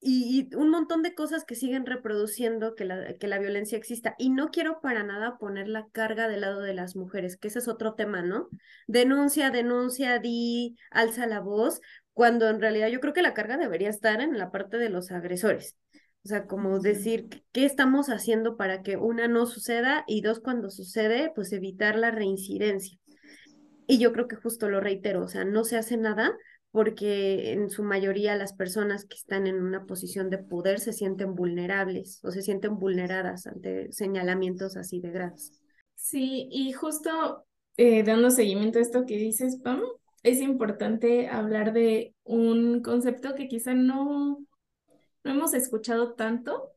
[0.00, 4.14] y, un montón de cosas que siguen reproduciendo que la, que la violencia exista.
[4.18, 7.58] Y no quiero para nada poner la carga del lado de las mujeres, que ese
[7.58, 8.48] es otro tema, ¿no?
[8.86, 11.80] Denuncia, denuncia, di, alza la voz,
[12.12, 15.10] cuando en realidad yo creo que la carga debería estar en la parte de los
[15.10, 15.76] agresores.
[16.24, 20.04] O sea, como decir, ¿qué estamos haciendo para que una no suceda?
[20.06, 22.98] Y dos, cuando sucede, pues evitar la reincidencia.
[23.86, 26.34] Y yo creo que justo lo reitero, o sea, no se hace nada
[26.70, 31.36] porque en su mayoría las personas que están en una posición de poder se sienten
[31.36, 35.62] vulnerables o se sienten vulneradas ante señalamientos así de graves.
[35.94, 37.46] Sí, y justo
[37.76, 39.82] eh, dando seguimiento a esto que dices, Pam,
[40.24, 44.38] es importante hablar de un concepto que quizá no,
[45.24, 46.70] no hemos escuchado tanto,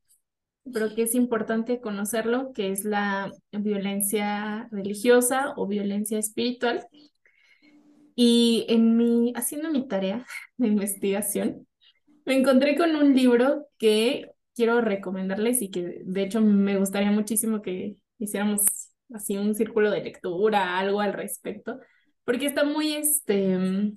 [0.73, 6.87] pero que es importante conocerlo, que es la violencia religiosa o violencia espiritual,
[8.15, 10.25] y en mi, haciendo mi tarea
[10.57, 11.67] de investigación,
[12.25, 17.61] me encontré con un libro que quiero recomendarles y que de hecho me gustaría muchísimo
[17.61, 18.61] que hiciéramos
[19.13, 21.79] así un círculo de lectura, algo al respecto,
[22.25, 23.93] porque está muy, este,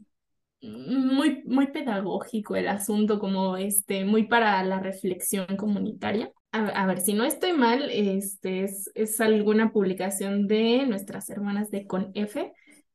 [0.62, 6.32] muy, muy pedagógico el asunto, como este, muy para la reflexión comunitaria.
[6.52, 11.86] A, ver, si no estoy mal, este es, es alguna publicación de nuestras hermanas de
[11.86, 12.36] CONF,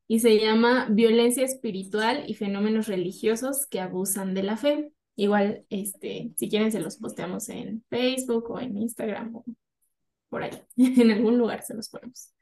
[0.08, 4.92] y se llama Violencia Espiritual y Fenómenos Religiosos que Abusan de la Fe.
[5.16, 9.44] Igual, este, si quieren, se los posteamos en Facebook o en Instagram o
[10.28, 12.35] por ahí, en algún lugar se los ponemos.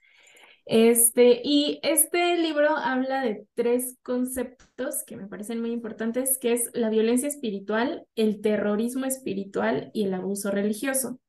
[0.66, 6.70] Este, y este libro habla de tres conceptos que me parecen muy importantes, que es
[6.72, 11.20] la violencia espiritual, el terrorismo espiritual y el abuso religioso.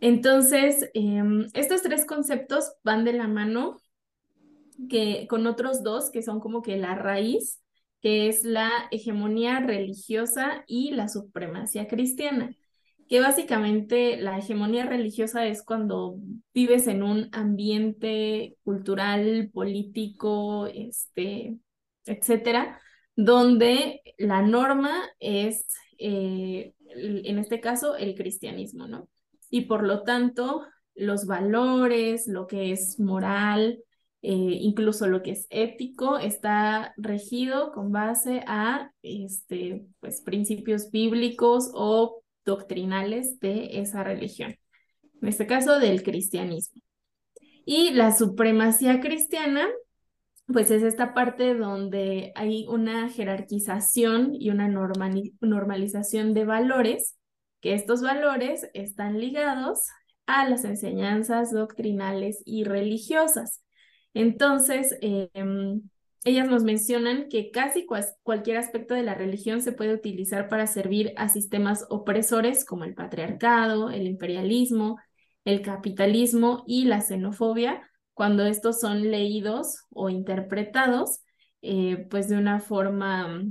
[0.00, 3.80] Entonces, em, estos tres conceptos van de la mano
[4.88, 7.62] que con otros dos que son como que la raíz,
[8.00, 12.50] que es la hegemonía religiosa y la supremacía cristiana,
[13.08, 16.16] que básicamente la hegemonía religiosa es cuando
[16.54, 21.56] vives en un ambiente cultural, político, este,
[22.06, 22.80] etcétera,
[23.16, 25.66] donde la norma es,
[25.98, 29.08] eh, en este caso, el cristianismo, ¿no?
[29.50, 33.82] Y por lo tanto, los valores, lo que es moral,
[34.22, 41.70] eh, incluso lo que es ético está regido con base a este, pues, principios bíblicos
[41.74, 44.56] o doctrinales de esa religión,
[45.20, 46.82] en este caso del cristianismo.
[47.64, 49.68] Y la supremacía cristiana,
[50.46, 57.16] pues es esta parte donde hay una jerarquización y una normalización de valores,
[57.60, 59.86] que estos valores están ligados
[60.26, 63.62] a las enseñanzas doctrinales y religiosas.
[64.14, 65.82] Entonces, em,
[66.24, 67.86] ellas nos mencionan que casi
[68.22, 72.94] cualquier aspecto de la religión se puede utilizar para servir a sistemas opresores como el
[72.94, 74.98] patriarcado, el imperialismo,
[75.44, 77.82] el capitalismo y la xenofobia,
[78.14, 81.22] cuando estos son leídos o interpretados,
[81.62, 83.44] eh, pues de una forma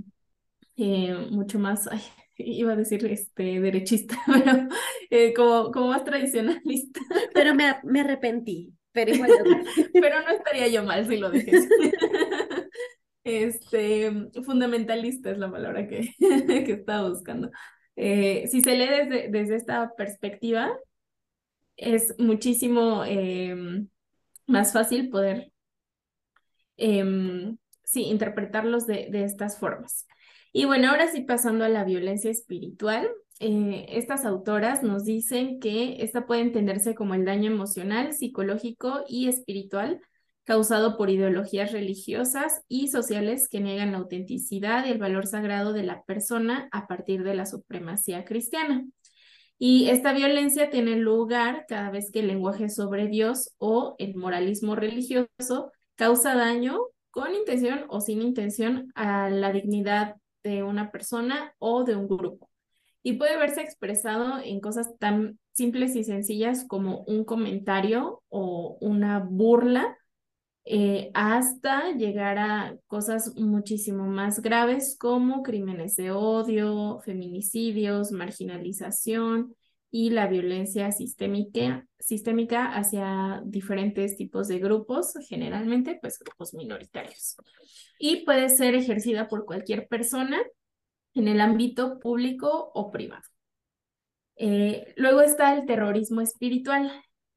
[0.78, 1.90] eh, mucho más,
[2.38, 4.68] iba a decir este, derechista, pero
[5.10, 7.02] eh, como, como más tradicionalista.
[7.34, 8.74] Pero me, me arrepentí.
[8.94, 9.14] Pero
[9.94, 11.70] Pero no estaría yo mal si lo dijese.
[13.24, 14.12] Este,
[14.44, 17.52] fundamentalista es la palabra que, que estaba buscando.
[17.96, 20.72] Eh, si se lee desde, desde esta perspectiva,
[21.78, 23.88] es muchísimo em,
[24.48, 25.52] más fácil poder
[26.78, 30.08] em, sí, interpretarlos de, de estas formas.
[30.54, 33.10] Y bueno, ahora sí pasando a la violencia espiritual,
[33.40, 39.28] eh, estas autoras nos dicen que esta puede entenderse como el daño emocional, psicológico y
[39.28, 40.02] espiritual
[40.52, 45.84] causado por ideologías religiosas y sociales que niegan la autenticidad y el valor sagrado de
[45.84, 48.86] la persona a partir de la supremacía cristiana.
[49.58, 54.76] Y esta violencia tiene lugar cada vez que el lenguaje sobre Dios o el moralismo
[54.76, 56.82] religioso causa daño
[57.12, 62.50] con intención o sin intención a la dignidad de una persona o de un grupo
[63.04, 69.20] y puede verse expresado en cosas tan simples y sencillas como un comentario o una
[69.20, 69.98] burla
[70.64, 79.56] eh, hasta llegar a cosas muchísimo más graves como crímenes de odio, feminicidios, marginalización
[79.90, 87.36] y la violencia sistémica, sistémica hacia diferentes tipos de grupos, generalmente pues grupos minoritarios.
[88.00, 90.40] Y puede ser ejercida por cualquier persona
[91.14, 93.24] en el ámbito público o privado.
[94.38, 96.92] Eh, luego está el terrorismo espiritual,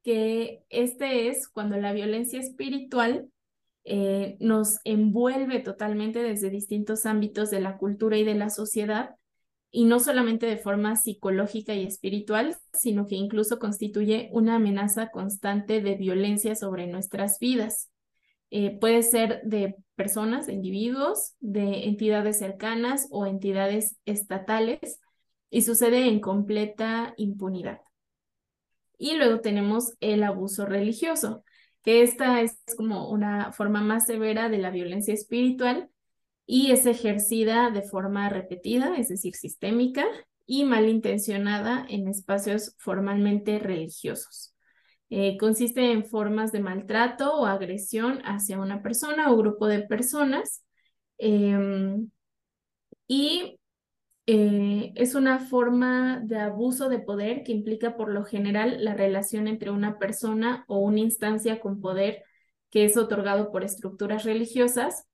[0.05, 3.29] que este es cuando la violencia espiritual
[3.85, 9.17] eh, nos envuelve totalmente desde distintos ámbitos de la cultura y de la sociedad,
[9.71, 15.81] y no solamente de forma psicológica y espiritual, sino que incluso constituye una amenaza constante
[15.81, 17.91] de violencia sobre nuestras vidas.
[18.51, 25.01] Eh, puede ser de personas, de individuos, de entidades cercanas o entidades estatales,
[25.51, 27.84] y sucede en completa impunidad.
[28.99, 31.45] Y luego tenemos el abuso religioso,
[31.83, 35.91] que esta es como una forma más severa de la violencia espiritual
[36.47, 40.05] y es ejercida de forma repetida, es decir, sistémica
[40.47, 44.55] y malintencionada en espacios formalmente religiosos.
[45.11, 50.65] Eh, consiste en formas de maltrato o agresión hacia una persona o grupo de personas
[51.19, 52.11] em,
[53.07, 53.59] y
[54.27, 59.49] eh, es una forma de abuso de poder que implica por lo general la relación
[59.49, 62.23] entre una persona o una instancia con poder
[62.71, 65.07] que es otorgado por estructuras religiosas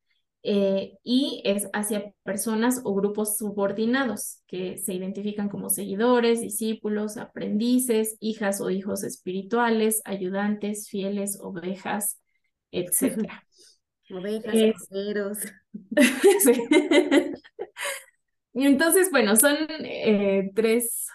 [0.43, 8.17] eh, y es hacia personas o grupos subordinados que se identifican como seguidores, discípulos, aprendices,
[8.21, 12.19] hijas o hijos espirituales, ayudantes, fieles, ovejas,
[12.71, 13.29] etc.
[14.13, 14.73] Ovejas, Y
[18.55, 21.07] entonces, bueno, son eh, tres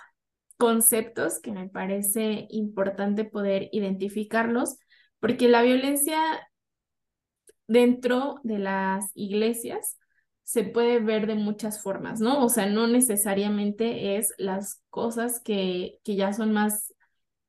[0.58, 4.78] conceptos que me parece importante poder identificarlos,
[5.20, 6.20] porque la violencia
[7.68, 9.98] dentro de las iglesias
[10.44, 12.46] se puede ver de muchas formas, ¿no?
[12.46, 16.94] O sea, no necesariamente es las cosas que, que ya son más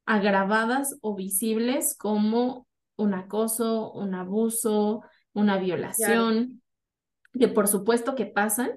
[0.07, 2.66] agravadas o visibles como
[2.97, 5.03] un acoso, un abuso,
[5.34, 6.62] una violación,
[7.39, 8.70] que por supuesto que pasan,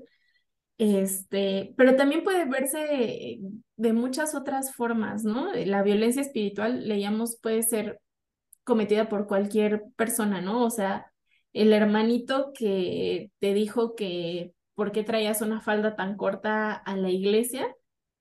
[0.79, 3.37] este, pero también puede verse
[3.75, 5.53] de muchas otras formas, ¿no?
[5.53, 7.99] La violencia espiritual, leíamos, puede ser
[8.63, 10.63] cometida por cualquier persona, ¿no?
[10.63, 11.11] O sea,
[11.51, 17.09] el hermanito que te dijo que por qué traías una falda tan corta a la
[17.09, 17.67] iglesia,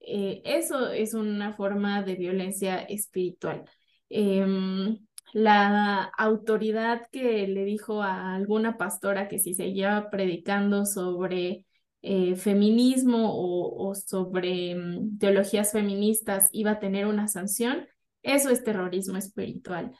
[0.00, 3.64] eh, eso es una forma de violencia espiritual.
[4.08, 4.98] Em,
[5.32, 11.64] la autoridad que le dijo a alguna pastora que si seguía predicando sobre
[12.02, 17.86] eh, feminismo o, sobre mm, teologías feministas iba a tener una sanción,
[18.22, 19.92] eso es terrorismo espiritual.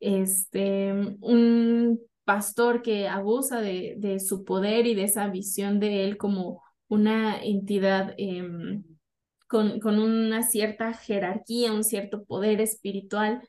[0.00, 6.62] Este, un pastor que abusa de, su poder y de esa visión de él como
[6.88, 8.84] una entidad em,
[9.48, 13.42] con una cierta jerarquía, un cierto poder espiritual,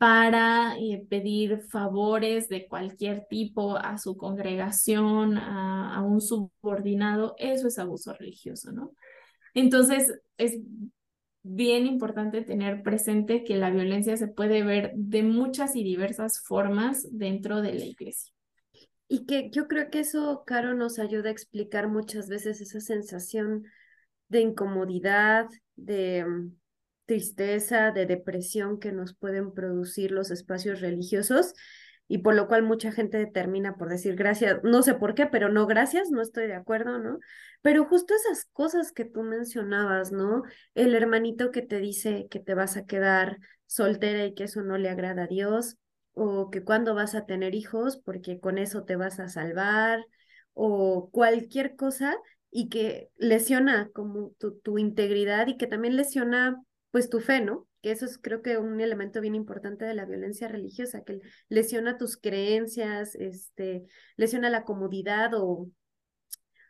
[0.00, 7.78] para eh, pedir favores de cualquier tipo a su congregación, a, un subordinado, eso es
[7.78, 8.94] abuso religioso, ¿no?
[9.52, 10.58] Entonces, es
[11.42, 17.06] bien importante tener presente que la violencia se puede ver de muchas y diversas formas
[17.12, 18.32] dentro de la iglesia.
[19.06, 23.64] Y que yo creo que eso, Caro, nos ayuda a explicar muchas veces esa sensación
[24.28, 25.46] de incomodidad,
[25.76, 26.24] de
[27.10, 31.54] tristeza, de depresión que nos pueden producir los espacios religiosos
[32.06, 35.48] y por lo cual mucha gente termina por decir gracias, no sé por qué, pero
[35.48, 37.18] no gracias, no estoy de acuerdo, ¿no?
[37.62, 40.44] Pero justo esas cosas que tú mencionabas, ¿no?
[40.76, 44.78] El hermanito que te dice que te vas a quedar soltera y que eso no
[44.78, 45.78] le agrada a Dios,
[46.12, 50.06] o que cuando vas a tener hijos porque con eso te vas a salvar,
[50.54, 52.16] o cualquier cosa
[52.52, 57.66] y que lesiona como tu, tu integridad y que también lesiona pues tu fe, ¿no?
[57.82, 61.98] Que eso es creo que un elemento bien importante de la violencia religiosa, que lesiona
[61.98, 63.86] tus creencias, este,
[64.16, 65.70] lesiona la comodidad o,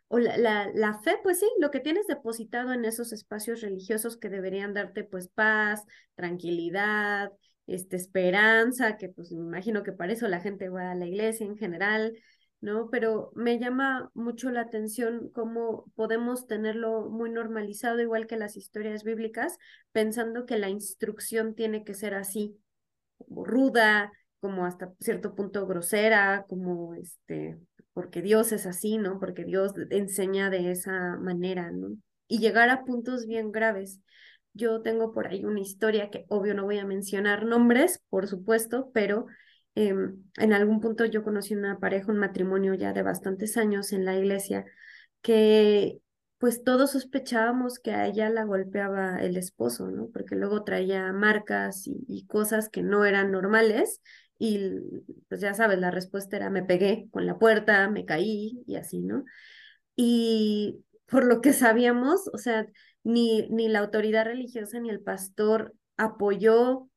[0.07, 4.17] o la, la, la, fe, pues sí, lo que tienes depositado en esos espacios religiosos
[4.17, 7.31] que deberían darte pues paz, tranquilidad,
[7.67, 11.45] este, esperanza, que pues me imagino que para eso la gente va a la iglesia
[11.45, 12.13] en general,
[12.61, 12.89] ¿no?
[12.89, 19.03] Pero me llama mucho la atención cómo podemos tenerlo muy normalizado, igual que las historias
[19.03, 19.57] bíblicas,
[19.91, 22.55] pensando que la instrucción tiene que ser así,
[23.27, 27.57] ruda, como hasta cierto punto grosera, como este,
[27.93, 29.19] porque Dios es así, ¿no?
[29.19, 31.97] Porque Dios enseña de esa manera, ¿no?
[32.27, 33.99] Y llegar a puntos bien graves.
[34.53, 38.91] Yo tengo por ahí una historia que obvio no voy a mencionar nombres, por supuesto,
[38.93, 39.27] pero
[39.75, 44.05] Em, en algún punto yo conocí una pareja, un matrimonio ya de bastantes años en
[44.05, 44.65] la iglesia,
[45.21, 45.99] que
[46.39, 50.09] pues todos sospechábamos que a ella la golpeaba el esposo, ¿no?
[50.11, 54.01] Porque luego traía marcas y, y cosas que no eran normales
[54.39, 54.59] y
[55.29, 58.99] pues ya sabes, la respuesta era me pegué con la puerta, me caí y así,
[59.01, 59.23] ¿no?
[59.95, 62.65] Y por lo que sabíamos, o sea,
[63.03, 66.89] ni, ni la autoridad religiosa ni el pastor apoyó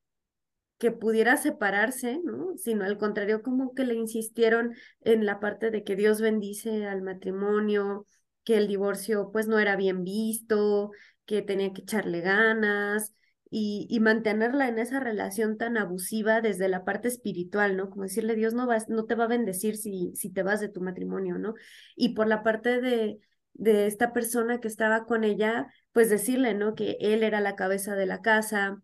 [0.84, 2.58] que pudiera separarse, ¿no?
[2.58, 7.00] Sino al contrario, como que le insistieron en la parte de que Dios bendice al
[7.00, 8.06] matrimonio,
[8.44, 10.90] que el divorcio pues no era bien visto,
[11.24, 13.14] que tenía que echarle ganas
[13.48, 17.88] y, y mantenerla en esa relación tan abusiva desde la parte espiritual, ¿no?
[17.88, 20.68] Como decirle, Dios no, vas, no te va a bendecir si, si te vas de
[20.68, 21.54] tu matrimonio, ¿no?
[21.96, 23.20] Y por la parte de,
[23.54, 26.74] de esta persona que estaba con ella, pues decirle, ¿no?
[26.74, 28.82] Que él era la cabeza de la casa,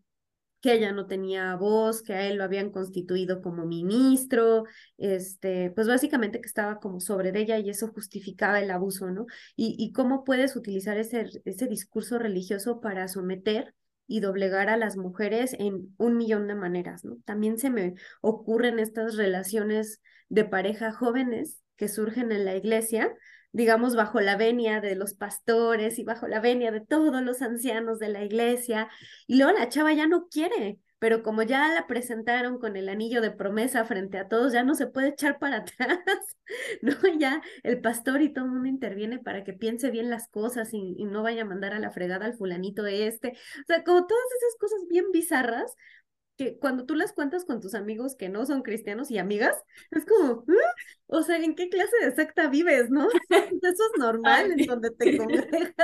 [0.61, 4.64] que ella no tenía voz, que a él lo habían constituido como ministro,
[4.98, 9.26] este, pues básicamente que estaba como sobre ella y eso justificaba el abuso, ¿no?
[9.56, 13.74] Y, y cómo puedes utilizar ese, ese discurso religioso para someter
[14.06, 17.18] y doblegar a las mujeres en un millón de maneras, ¿no?
[17.24, 23.14] También se me ocurren estas relaciones de pareja jóvenes que surgen en la iglesia,
[23.53, 27.98] digamos, bajo la venia de los pastores y bajo la venia de todos los ancianos
[27.98, 28.88] de la iglesia.
[29.26, 33.20] Y luego la chava ya no quiere, pero como ya la presentaron con el anillo
[33.20, 35.98] de promesa frente a todos, ya no se puede echar para atrás,
[36.82, 36.92] ¿no?
[37.18, 40.94] Ya el pastor y todo el mundo interviene para que piense bien las cosas y,
[40.98, 43.30] y no vaya a mandar a la fregada al fulanito este.
[43.30, 45.74] O sea, como todas esas cosas bien bizarras,
[46.41, 49.55] que cuando tú las cuentas con tus amigos que no son cristianos y amigas,
[49.91, 50.74] es como, ¿Ah?
[51.09, 53.09] o sea, ¿en qué clase de secta vives, no?
[53.28, 55.74] Eso es normal en donde te congregas.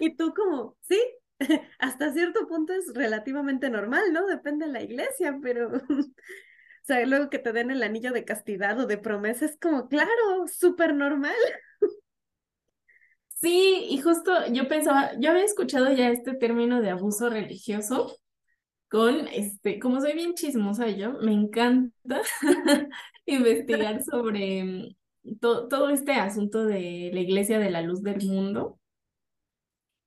[0.00, 1.02] y tú como, sí,
[1.80, 4.24] hasta cierto punto es relativamente normal, ¿no?
[4.28, 5.82] Depende de la iglesia, pero, o
[6.84, 10.46] sea, luego que te den el anillo de castidad o de promesa, es como, claro,
[10.46, 11.34] súper normal.
[13.40, 18.16] Sí, y justo yo pensaba, yo había escuchado ya este término de abuso religioso,
[18.92, 22.20] con, este, como soy bien chismosa yo, me encanta
[23.24, 28.78] investigar sobre mm, todo este asunto de la Iglesia de la Luz del Mundo.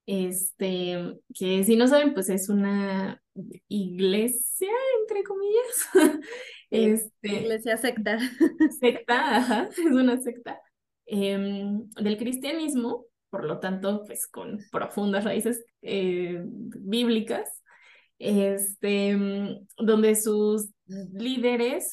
[0.06, 3.20] Este, que si no saben, pues es una
[3.68, 4.72] iglesia,
[5.02, 5.90] entre comillas.
[6.72, 8.20] Este, iglesia secta.
[8.80, 10.60] Secta, ajá, es una secta
[11.06, 17.50] em, del cristianismo, por lo tanto, pues con profundas raíces eh, bíblicas
[18.20, 21.91] este, mm, donde sus líderes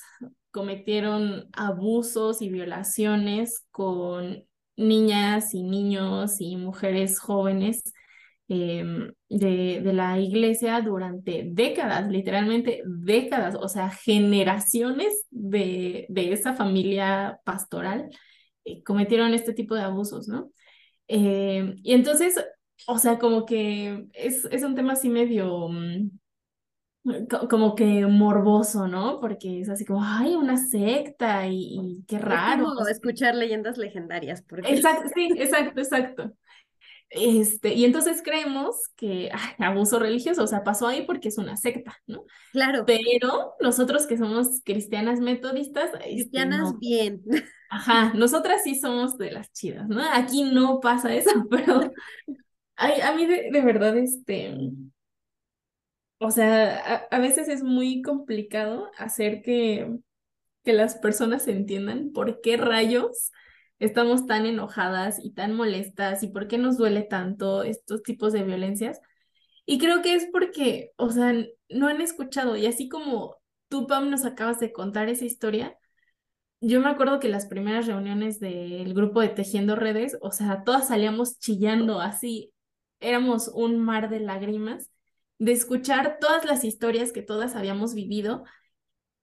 [0.51, 4.45] cometieron abusos y violaciones con
[4.77, 7.83] niñas y niños y mujeres jóvenes
[8.49, 16.55] em, de, de, la iglesia durante décadas, literalmente décadas, o sea, generaciones de, de esa
[16.55, 18.11] familia pastoral
[18.65, 20.51] eh, cometieron este tipo de abusos, ¿no?
[21.09, 22.37] Eh, y entonces
[22.87, 26.11] o sea, como que es, es un tema así medio mm,
[27.51, 29.19] como que morboso, ¿no?
[29.21, 32.65] Porque es así como, ay, una secta y, qué raro.
[32.65, 34.43] Es como escuchar leyendas legendarias.
[34.43, 34.73] Porque...
[34.75, 36.33] Exacto, sí, exacto, exacto.
[37.15, 41.59] Este, y entonces creemos que ay, abuso religioso, o sea, pasó ahí porque es una
[41.59, 42.25] secta, ¿no?
[42.53, 42.85] Claro.
[42.87, 45.91] Pero nosotros que somos cristianas metodistas.
[45.95, 47.23] Este, cristianas bien.
[47.69, 50.03] Ajá, nosotras sí somos de las chidas, ¿no?
[50.13, 51.93] Aquí no pasa eso, pero
[52.77, 54.55] Ay, a mí de, de verdad, este,
[56.19, 59.99] o sea, a, veces es muy complicado hacer que,
[60.65, 63.33] que las personas entiendan por qué rayos
[63.81, 68.45] estamos tan enojadas y tan molestas y por qué nos duele tanto estos tipos de
[68.45, 69.01] violencias.
[69.67, 71.35] Y creo que es porque, o sea,
[71.69, 73.37] no han escuchado y así como
[73.69, 75.77] tú, Pam, nos acabas de contar esa historia,
[76.61, 80.89] yo me acuerdo que las primeras reuniones del grupo de Tejiendo Redes, o sea, todas
[80.89, 82.53] salíamos chillando así,
[83.03, 84.91] éramos un mar de lágrimas,
[85.39, 88.45] de escuchar todas las historias que todas habíamos vivido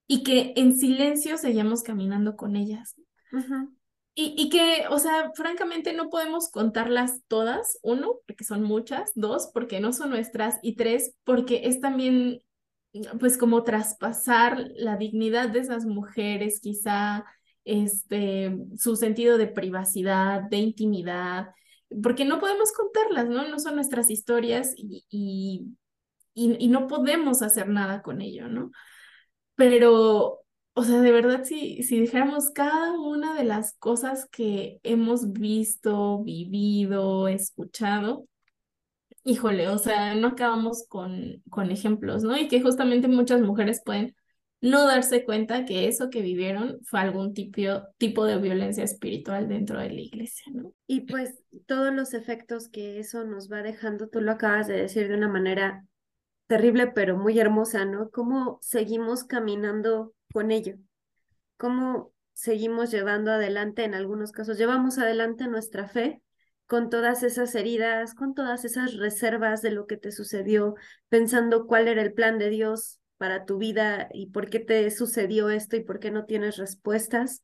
[0.06, 2.94] y que en silencio seguíamos caminando con ellas.
[4.14, 9.50] y, y, que, o sea, francamente no podemos contarlas todas, uno, porque son muchas, dos,
[9.54, 12.42] porque no son nuestras, y tres, porque es también,
[13.18, 17.24] pues, como traspasar la dignidad de esas mujeres, quizá,
[17.64, 21.50] este, su sentido de privacidad, de intimidad,
[22.02, 23.48] porque no podemos contarlas, ¿no?
[23.48, 25.66] No son nuestras historias y, y,
[26.34, 28.70] y, no podemos hacer nada con ello, ¿no?
[29.56, 30.40] Pero,
[30.74, 36.22] o sea, de verdad, si, si dijéramos cada una de las cosas que hemos visto,
[36.22, 38.26] vivido, escuchado,
[39.24, 42.36] híjole, o sea, no acabamos con, con ejemplos, ¿no?
[42.36, 44.14] Y que justamente muchas mujeres pueden
[44.60, 47.60] no darse cuenta que eso que vivieron fue algún tipo,
[47.96, 50.74] tipo de violencia espiritual dentro de la iglesia, ¿no?
[50.86, 55.08] Y pues todos los efectos que eso nos va dejando, tú lo acabas de decir
[55.08, 55.86] de una manera
[56.46, 58.10] terrible, pero muy hermosa, ¿no?
[58.10, 60.76] Cómo seguimos caminando con ello,
[61.56, 66.22] cómo seguimos llevando adelante, en algunos casos, llevamos adelante nuestra fe
[66.66, 70.74] con todas esas heridas, con todas esas reservas de lo que te sucedió,
[71.08, 75.50] pensando cuál era el plan de Dios para tu vida y por qué te sucedió
[75.50, 77.42] esto y por qué no tienes respuestas.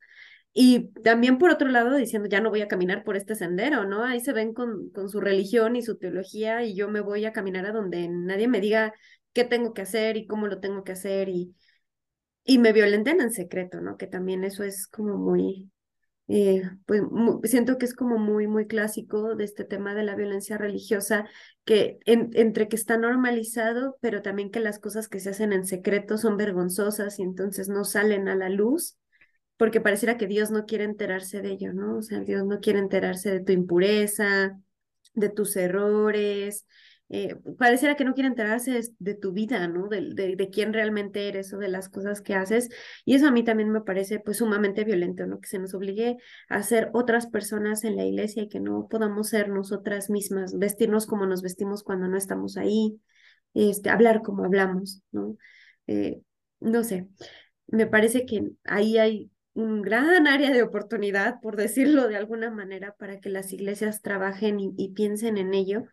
[0.54, 4.04] Y también por otro lado diciendo, ya no voy a caminar por este sendero, ¿no?
[4.04, 7.32] Ahí se ven con, con su religión y su teología y yo me voy a
[7.34, 8.94] caminar a donde nadie me diga
[9.34, 11.54] qué tengo que hacer y cómo lo tengo que hacer y,
[12.44, 13.98] y me violenten en secreto, ¿no?
[13.98, 15.70] Que también eso es como muy,
[16.28, 17.02] eh, pues
[17.44, 21.28] siento que es como muy, muy clásico de este tema de la violencia religiosa,
[21.64, 26.18] que entre que está normalizado, pero también que las cosas que se hacen en secreto
[26.18, 28.96] son vergonzosas y entonces no salen a la luz,
[29.56, 31.98] porque pareciera que Dios no quiere enterarse de ello, ¿no?
[31.98, 34.58] O sea, Dios no quiere enterarse de tu impureza,
[35.14, 36.66] de tus errores,
[37.08, 39.88] eh, pareciera que no quiere enterarse de, tu vida, ¿no?
[39.88, 42.68] De, de, quién realmente eres o de las cosas que haces.
[43.04, 45.40] Y eso a mí también me parece pues sumamente violento, ¿no?
[45.40, 46.16] Que se nos obligue
[46.48, 51.06] a ser otras personas en la iglesia y que no podamos ser nosotras mismas, vestirnos
[51.06, 53.00] como nos vestimos cuando no estamos ahí,
[53.54, 55.36] este, hablar como hablamos, ¿no?
[55.86, 56.22] Eh,
[56.58, 57.06] no sé,
[57.68, 62.94] me parece que ahí hay un gran área de oportunidad, por decirlo de alguna manera,
[62.98, 65.84] para que las iglesias trabajen y piensen en ello,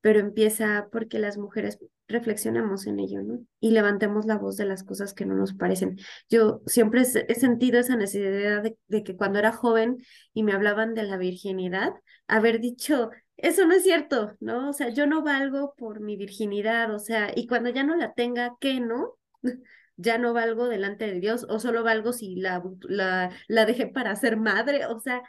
[0.00, 1.78] pero empieza porque las mujeres
[2.08, 3.44] reflexionamos en ello, ¿no?
[3.60, 5.98] Y levantemos la voz de las cosas que no nos parecen.
[6.28, 9.98] Yo siempre he sentido esa necesidad de, que cuando era joven
[10.34, 11.92] y me hablaban de la virginidad,
[12.26, 14.70] haber dicho, eso no es cierto, ¿no?
[14.70, 18.12] O sea, yo no valgo por mi virginidad, o sea, y cuando ya no la
[18.14, 19.16] tenga, ¿qué no?
[19.96, 24.16] ya no valgo delante de Dios o solo valgo si la, la, la dejé para
[24.16, 25.22] ser madre, o sea,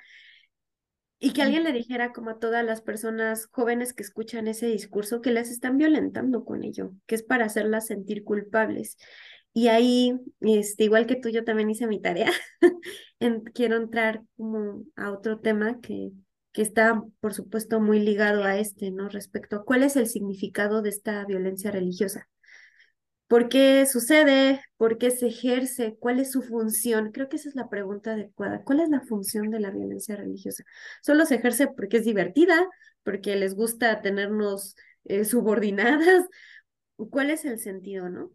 [1.24, 5.22] y que alguien le dijera como a todas las personas jóvenes que escuchan ese discurso
[5.22, 8.98] que las están violentando con ello, que es para hacerlas sentir culpables.
[9.54, 12.32] Y ahí, este, igual que tú, yo también hice mi tarea.
[13.54, 16.10] quiero entrar como a otro tema que,
[16.54, 19.08] que está, por supuesto, muy ligado a este, ¿no?
[19.08, 22.30] Respecto a cuál es el significado de esta violencia religiosa.
[23.32, 24.62] ¿Por qué sucede?
[24.76, 25.96] ¿Por qué se ejerce?
[26.00, 27.14] ¿Cuál es su función?
[27.14, 28.62] Creo que esa es la pregunta adecuada.
[28.66, 30.66] ¿Cuál es la función de la violencia religiosa?
[31.02, 32.68] ¿Solo se ejerce porque es divertida?
[33.04, 34.76] ¿Porque les gusta tenernos
[35.06, 36.26] eh, subordinadas?
[37.10, 38.32] ¿Cuál es el sentido, no?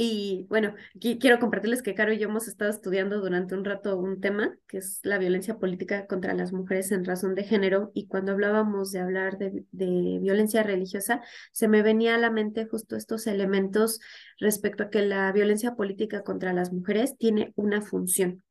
[0.00, 4.20] Y bueno, quiero compartirles que Caro y yo hemos estado estudiando durante un rato un
[4.20, 8.30] tema que es la violencia política contra las mujeres en razón de género y cuando
[8.30, 11.20] hablábamos de hablar de, de violencia religiosa,
[11.50, 13.98] se me venía a la mente justo estos elementos
[14.38, 18.44] respecto a que la violencia política contra las mujeres tiene una función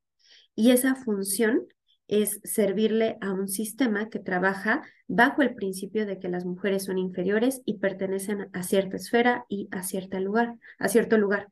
[0.54, 1.66] y esa función
[2.08, 6.98] es servirle a un sistema que trabaja bajo el principio de que las mujeres son
[6.98, 11.50] inferiores y pertenecen a cierta esfera y a, cierto lugar, a cierto lugar.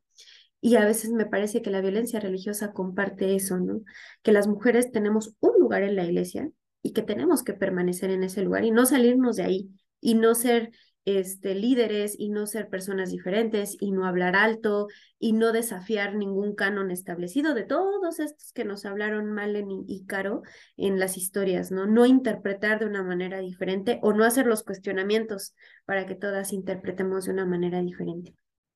[0.62, 3.82] Y a veces me parece que la violencia religiosa comparte eso, ¿no?
[4.24, 6.50] Que las mujeres tenemos un lugar en la iglesia
[6.82, 10.36] y que tenemos que permanecer en ese lugar y no salirnos de ahí y no
[10.36, 10.72] ser
[11.06, 14.88] este, líderes y no ser personas diferentes y no hablar alto
[15.20, 20.42] y no desafiar ningún canon establecido de todos estos que nos hablaron Malen y, Caro
[20.78, 21.86] en las historias, ¿no?
[21.86, 25.54] No interpretar de una manera diferente o no hacer los cuestionamientos
[25.86, 28.34] para que todas interpretemos de una manera diferente.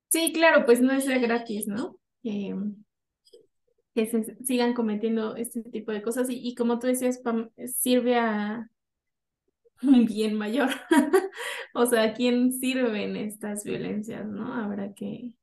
[0.09, 1.97] Sí, claro, pues no es gratis, ¿no?
[3.95, 7.21] que se sigan cometiendo este tipo de cosas y, y como tú decías,
[7.75, 8.69] sirve a,
[10.07, 10.69] bien mayor.
[11.73, 14.53] o sea, ¿a quién sirven estas violencias, no?
[14.53, 15.35] Habrá que,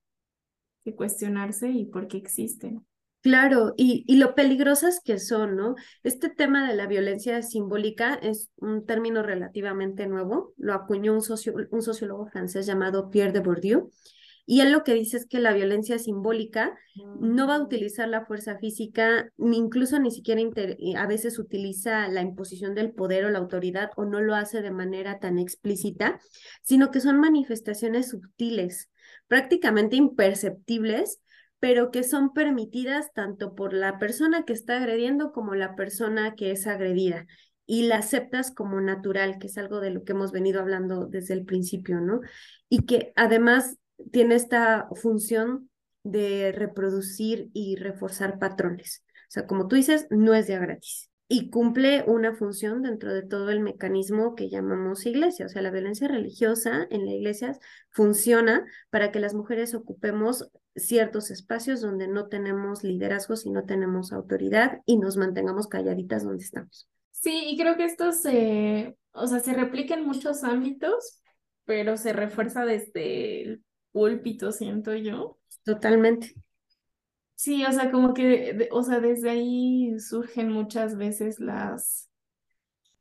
[0.84, 2.86] que cuestionarse y por qué existen.
[3.22, 5.74] Claro, y, y lo peligrosas que son, ¿no?
[6.04, 11.54] Este tema de la violencia simbólica es un término relativamente nuevo, lo acuñó un, socio,
[11.70, 13.90] un sociólogo francés llamado Pierre de Bourdieu,
[14.48, 16.78] y él lo que dice es que la violencia simbólica
[17.18, 20.40] no va a utilizar la fuerza física, ni incluso ni siquiera
[20.96, 24.70] a veces utiliza la imposición del poder o la autoridad o no lo hace de
[24.70, 26.20] manera tan explícita,
[26.62, 28.88] sino que son manifestaciones sutiles,
[29.26, 31.20] prácticamente imperceptibles,
[31.58, 36.52] pero que son permitidas tanto por la persona que está agrediendo como la persona que
[36.52, 37.26] es agredida
[37.66, 41.34] y la aceptas como natural, que es algo de lo que hemos venido hablando desde
[41.34, 42.20] el principio, ¿no?
[42.68, 43.78] Y que además
[44.12, 45.70] tiene esta función
[46.02, 49.04] de reproducir y reforzar patrones.
[49.28, 51.10] O sea, como tú dices, no es de gratis.
[51.28, 55.46] y cumple una función dentro de todo el mecanismo que llamamos iglesia.
[55.46, 57.58] O sea, la violencia religiosa en la iglesia
[57.90, 64.12] funciona para que las mujeres ocupemos ciertos espacios donde no tenemos liderazgos y no tenemos
[64.12, 66.88] autoridad y nos mantengamos calladitas donde estamos.
[67.10, 71.22] Sí, y creo que esto se, o sea, se replica en muchos ámbitos,
[71.64, 73.58] pero se refuerza desde
[73.96, 75.38] púlpito, siento yo.
[75.64, 76.34] Totalmente.
[77.34, 82.10] Sí, o sea, como que, o sea, desde ahí surgen muchas veces las,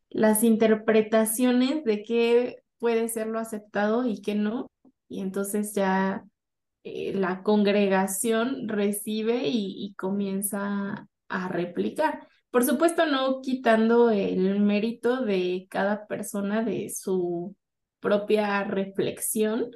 [0.09, 4.67] las interpretaciones de qué puede ser lo aceptado y qué no.
[5.09, 6.23] Y entonces ya
[6.84, 12.26] eh, la congregación recibe y, y comienza a replicar.
[12.51, 17.53] Por supuesto, no quitando el mérito de cada persona de su
[17.99, 19.72] propia reflexión,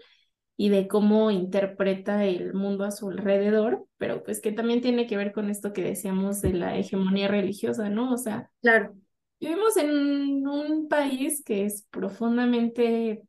[0.62, 5.16] y de cómo interpreta el mundo a su alrededor, pero pues que también tiene que
[5.16, 8.12] ver con esto que decíamos de la hegemonía religiosa, ¿no?
[8.12, 8.94] O sea, claro.
[9.40, 13.22] Vivimos en un país que es profundamente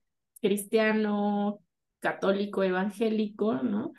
[0.42, 1.60] cristiano,
[2.00, 3.92] católico, evangélico, ¿no?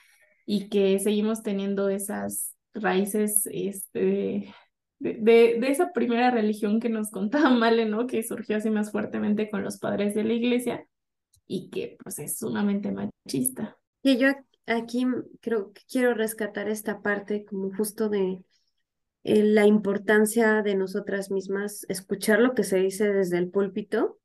[0.46, 4.54] Y que seguimos teniendo esas raíces este,
[5.00, 8.08] de, de, de, esa primera religión que nos contaba Male, ¿no?
[8.08, 10.86] Que surgió así más fuertemente con los padres de la iglesia
[11.48, 13.78] y que pues es sumamente machista.
[14.04, 14.30] Y yo
[14.66, 15.06] aquí
[15.42, 18.44] creo que quiero rescatar esta parte como justo de
[19.24, 24.20] eh, la importancia de nosotras mismas, escuchar lo que se dice desde el púlpito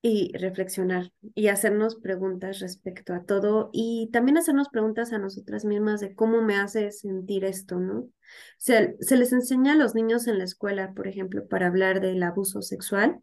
[0.00, 6.00] y reflexionar y hacernos preguntas respecto a todo y también hacernos preguntas a nosotras mismas
[6.00, 8.00] de cómo me hace sentir esto, ¿no?
[8.00, 8.12] O
[8.58, 12.22] sea, se les enseña a los niños en la escuela, por ejemplo, para hablar del
[12.22, 13.22] abuso sexual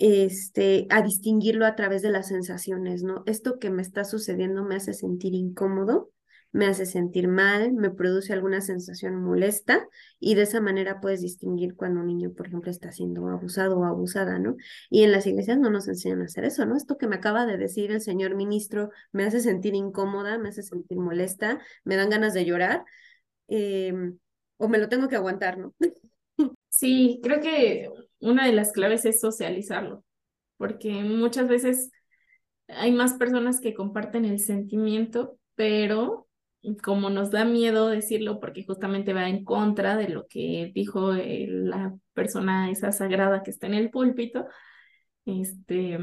[0.00, 3.22] este, a distinguirlo a través de las sensaciones, ¿no?
[3.26, 6.10] Esto que me está sucediendo me hace sentir incómodo,
[6.52, 9.86] me hace sentir mal, me produce alguna sensación molesta
[10.18, 13.84] y de esa manera puedes distinguir cuando un niño, por ejemplo, está siendo abusado o
[13.84, 14.56] abusada, ¿no?
[14.88, 16.76] Y en las iglesias no nos enseñan a hacer eso, ¿no?
[16.76, 20.62] Esto que me acaba de decir el señor ministro me hace sentir incómoda, me hace
[20.62, 22.84] sentir molesta, me dan ganas de llorar
[23.48, 24.18] em,
[24.56, 25.74] o me lo tengo que aguantar, ¿no?
[26.70, 27.90] Sí, creo que
[28.20, 30.04] una de las claves es socializarlo,
[30.58, 31.92] porque muchas veces
[32.68, 36.28] hay más personas que comparten el sentimiento, pero
[36.84, 41.94] como nos da miedo decirlo porque justamente va en contra de lo que dijo la
[42.14, 44.46] persona esa sagrada que está en el púlpito,
[45.26, 45.98] este,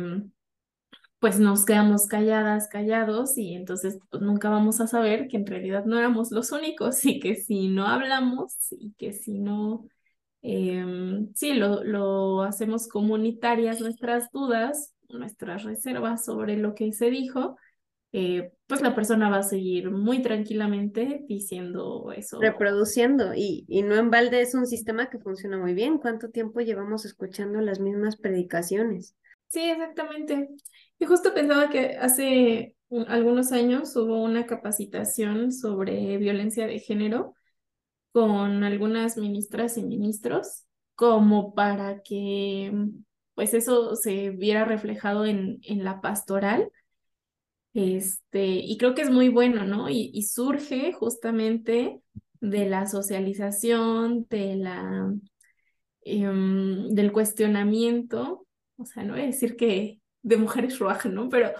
[1.19, 5.85] pues nos quedamos calladas, callados y entonces pues, nunca vamos a saber que en realidad
[5.85, 9.85] no éramos los únicos y que si no hablamos y que si no
[10.41, 17.57] Em, sí, lo, lo hacemos comunitarias nuestras dudas, nuestras reservas sobre lo que se dijo,
[18.13, 22.39] eh, pues la persona va a seguir muy tranquilamente diciendo eso.
[22.39, 25.97] Reproduciendo, y, y no en balde es un sistema que funciona muy bien.
[25.97, 29.15] ¿Cuánto tiempo llevamos escuchando las mismas predicaciones?
[29.47, 30.49] Sí, exactamente.
[30.99, 32.75] Y justo pensaba que hace
[33.07, 37.35] algunos años hubo una capacitación sobre violencia de género
[38.17, 40.63] con algunas ministras y ministros
[40.95, 42.73] como para que
[43.35, 46.71] pues eso se viera reflejado en, en la pastoral.
[47.75, 49.87] Este, y creo que es muy bueno, ¿no?
[49.87, 52.01] Y, y surge justamente
[52.41, 55.13] de la socialización, de la,
[56.03, 61.29] um, del cuestionamiento, o sea, no voy a decir que de mujeres rojas, ¿no?
[61.29, 61.51] Pero,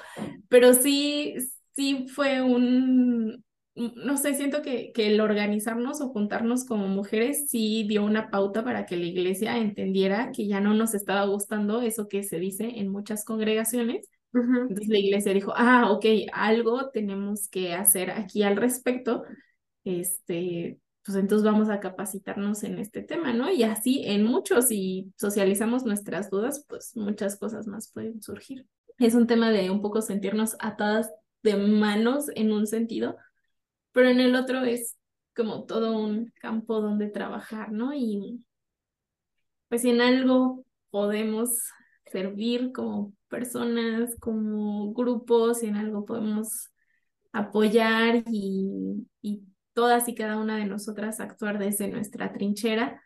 [0.49, 1.35] pero sí,
[1.75, 3.45] sí fue un,
[3.95, 8.63] no sé, siento que, que el organizarnos o juntarnos como mujeres sí dio una pauta
[8.63, 12.79] para que la iglesia entendiera que ya no nos estaba gustando eso que se dice
[12.79, 14.09] en muchas congregaciones.
[14.33, 19.23] Entonces la iglesia dijo, ah, ok, algo tenemos que hacer aquí al respecto.
[19.83, 23.51] Este, pues entonces vamos a capacitarnos en este tema, ¿no?
[23.51, 28.65] Y así en muchos, y socializamos nuestras dudas, pues muchas cosas más pueden surgir.
[28.99, 31.09] Es un tema de un poco sentirnos atadas
[31.43, 33.15] de manos en un sentido,
[33.97, 34.95] pero en el otro es
[35.35, 37.95] como todo un campo donde trabajar, ¿no?
[37.95, 38.45] Y
[39.69, 41.49] pues si en algo podemos
[42.05, 46.69] servir como personas, como grupos, si en algo podemos
[47.33, 49.41] apoyar y, y
[49.73, 53.01] todas y cada una de nosotras actuar desde nuestra trinchera,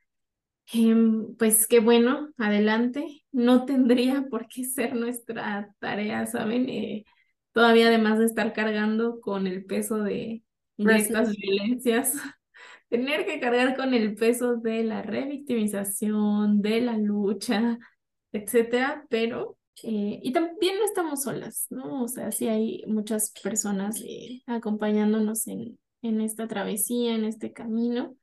[0.73, 3.23] em, pues qué bueno, adelante.
[3.31, 6.67] No tendría por qué ser nuestra tarea, ¿saben?
[6.67, 7.05] Eh,
[7.53, 10.43] todavía además de estar cargando con el peso de,
[10.77, 12.13] de estas violencias,
[12.89, 17.77] tener que cargar con el peso de la revictimización, de la lucha,
[18.31, 22.03] etcétera, pero eh, y también no estamos solas, ¿no?
[22.03, 28.15] O sea, sí hay muchas personas eh, acompañándonos en, en esta travesía, en este camino.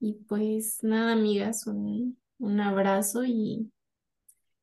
[0.00, 3.70] Y pues nada, amigas, un, un abrazo y,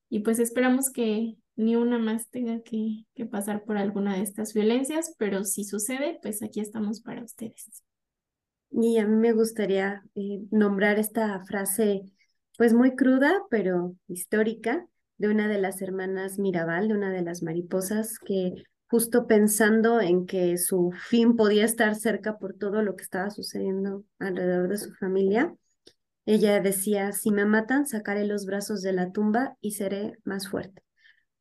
[0.09, 5.15] y pues esperamos que ni una más tenga que, pasar por alguna de estas violencias,
[5.17, 7.84] pero si sucede, pues aquí estamos para ustedes.
[8.71, 12.01] Y a mí me gustaría eh, nombrar esta frase,
[12.57, 17.43] pues muy cruda, pero histórica, de una de las hermanas Mirabal, de una de las
[17.43, 23.03] mariposas, que justo pensando en que su fin podía estar cerca por todo lo que
[23.03, 25.55] estaba sucediendo alrededor de su familia,
[26.25, 30.81] ella decía, si me matan, sacaré los brazos de la tumba y seré más fuerte.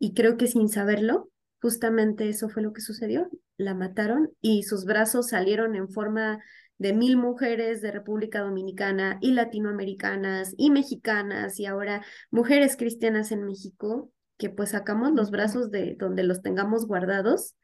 [0.03, 1.31] Y creo que sin saberlo,
[1.61, 3.31] justamente eso fue lo que sucedió.
[3.57, 6.41] La mataron y sus brazos salieron en forma
[6.77, 13.45] de mil mujeres de República Dominicana y latinoamericanas y mexicanas y ahora mujeres cristianas en
[13.45, 17.55] México, que pues sacamos los brazos de donde los tengamos guardados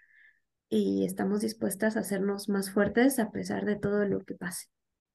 [0.68, 4.66] y estamos dispuestas a hacernos más fuertes a pesar de todo lo que pase.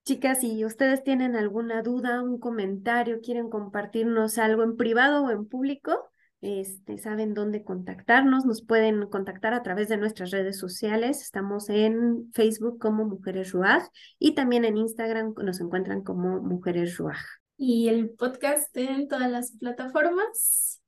[0.04, 5.48] Chicas, si ustedes tienen alguna duda, un comentario, quieren compartirnos algo en privado o en
[5.48, 6.10] público,
[6.44, 11.22] este, saben dónde contactarnos, nos pueden contactar a través de nuestras redes sociales.
[11.22, 13.84] Estamos en Facebook como Mujeres Ruaj
[14.20, 17.18] y también en Instagram nos encuentran como Mujeres Ruaj.
[17.58, 20.82] Y el podcast en todas las plataformas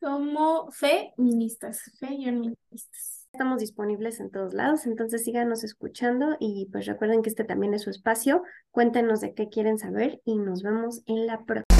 [0.00, 3.26] como Feministas, Feministas.
[3.32, 7.82] Estamos disponibles en todos lados, entonces síganos escuchando y pues recuerden que este también es
[7.82, 8.42] su espacio.
[8.70, 11.70] Cuéntenos de qué quieren saber y nos vemos en la próxima.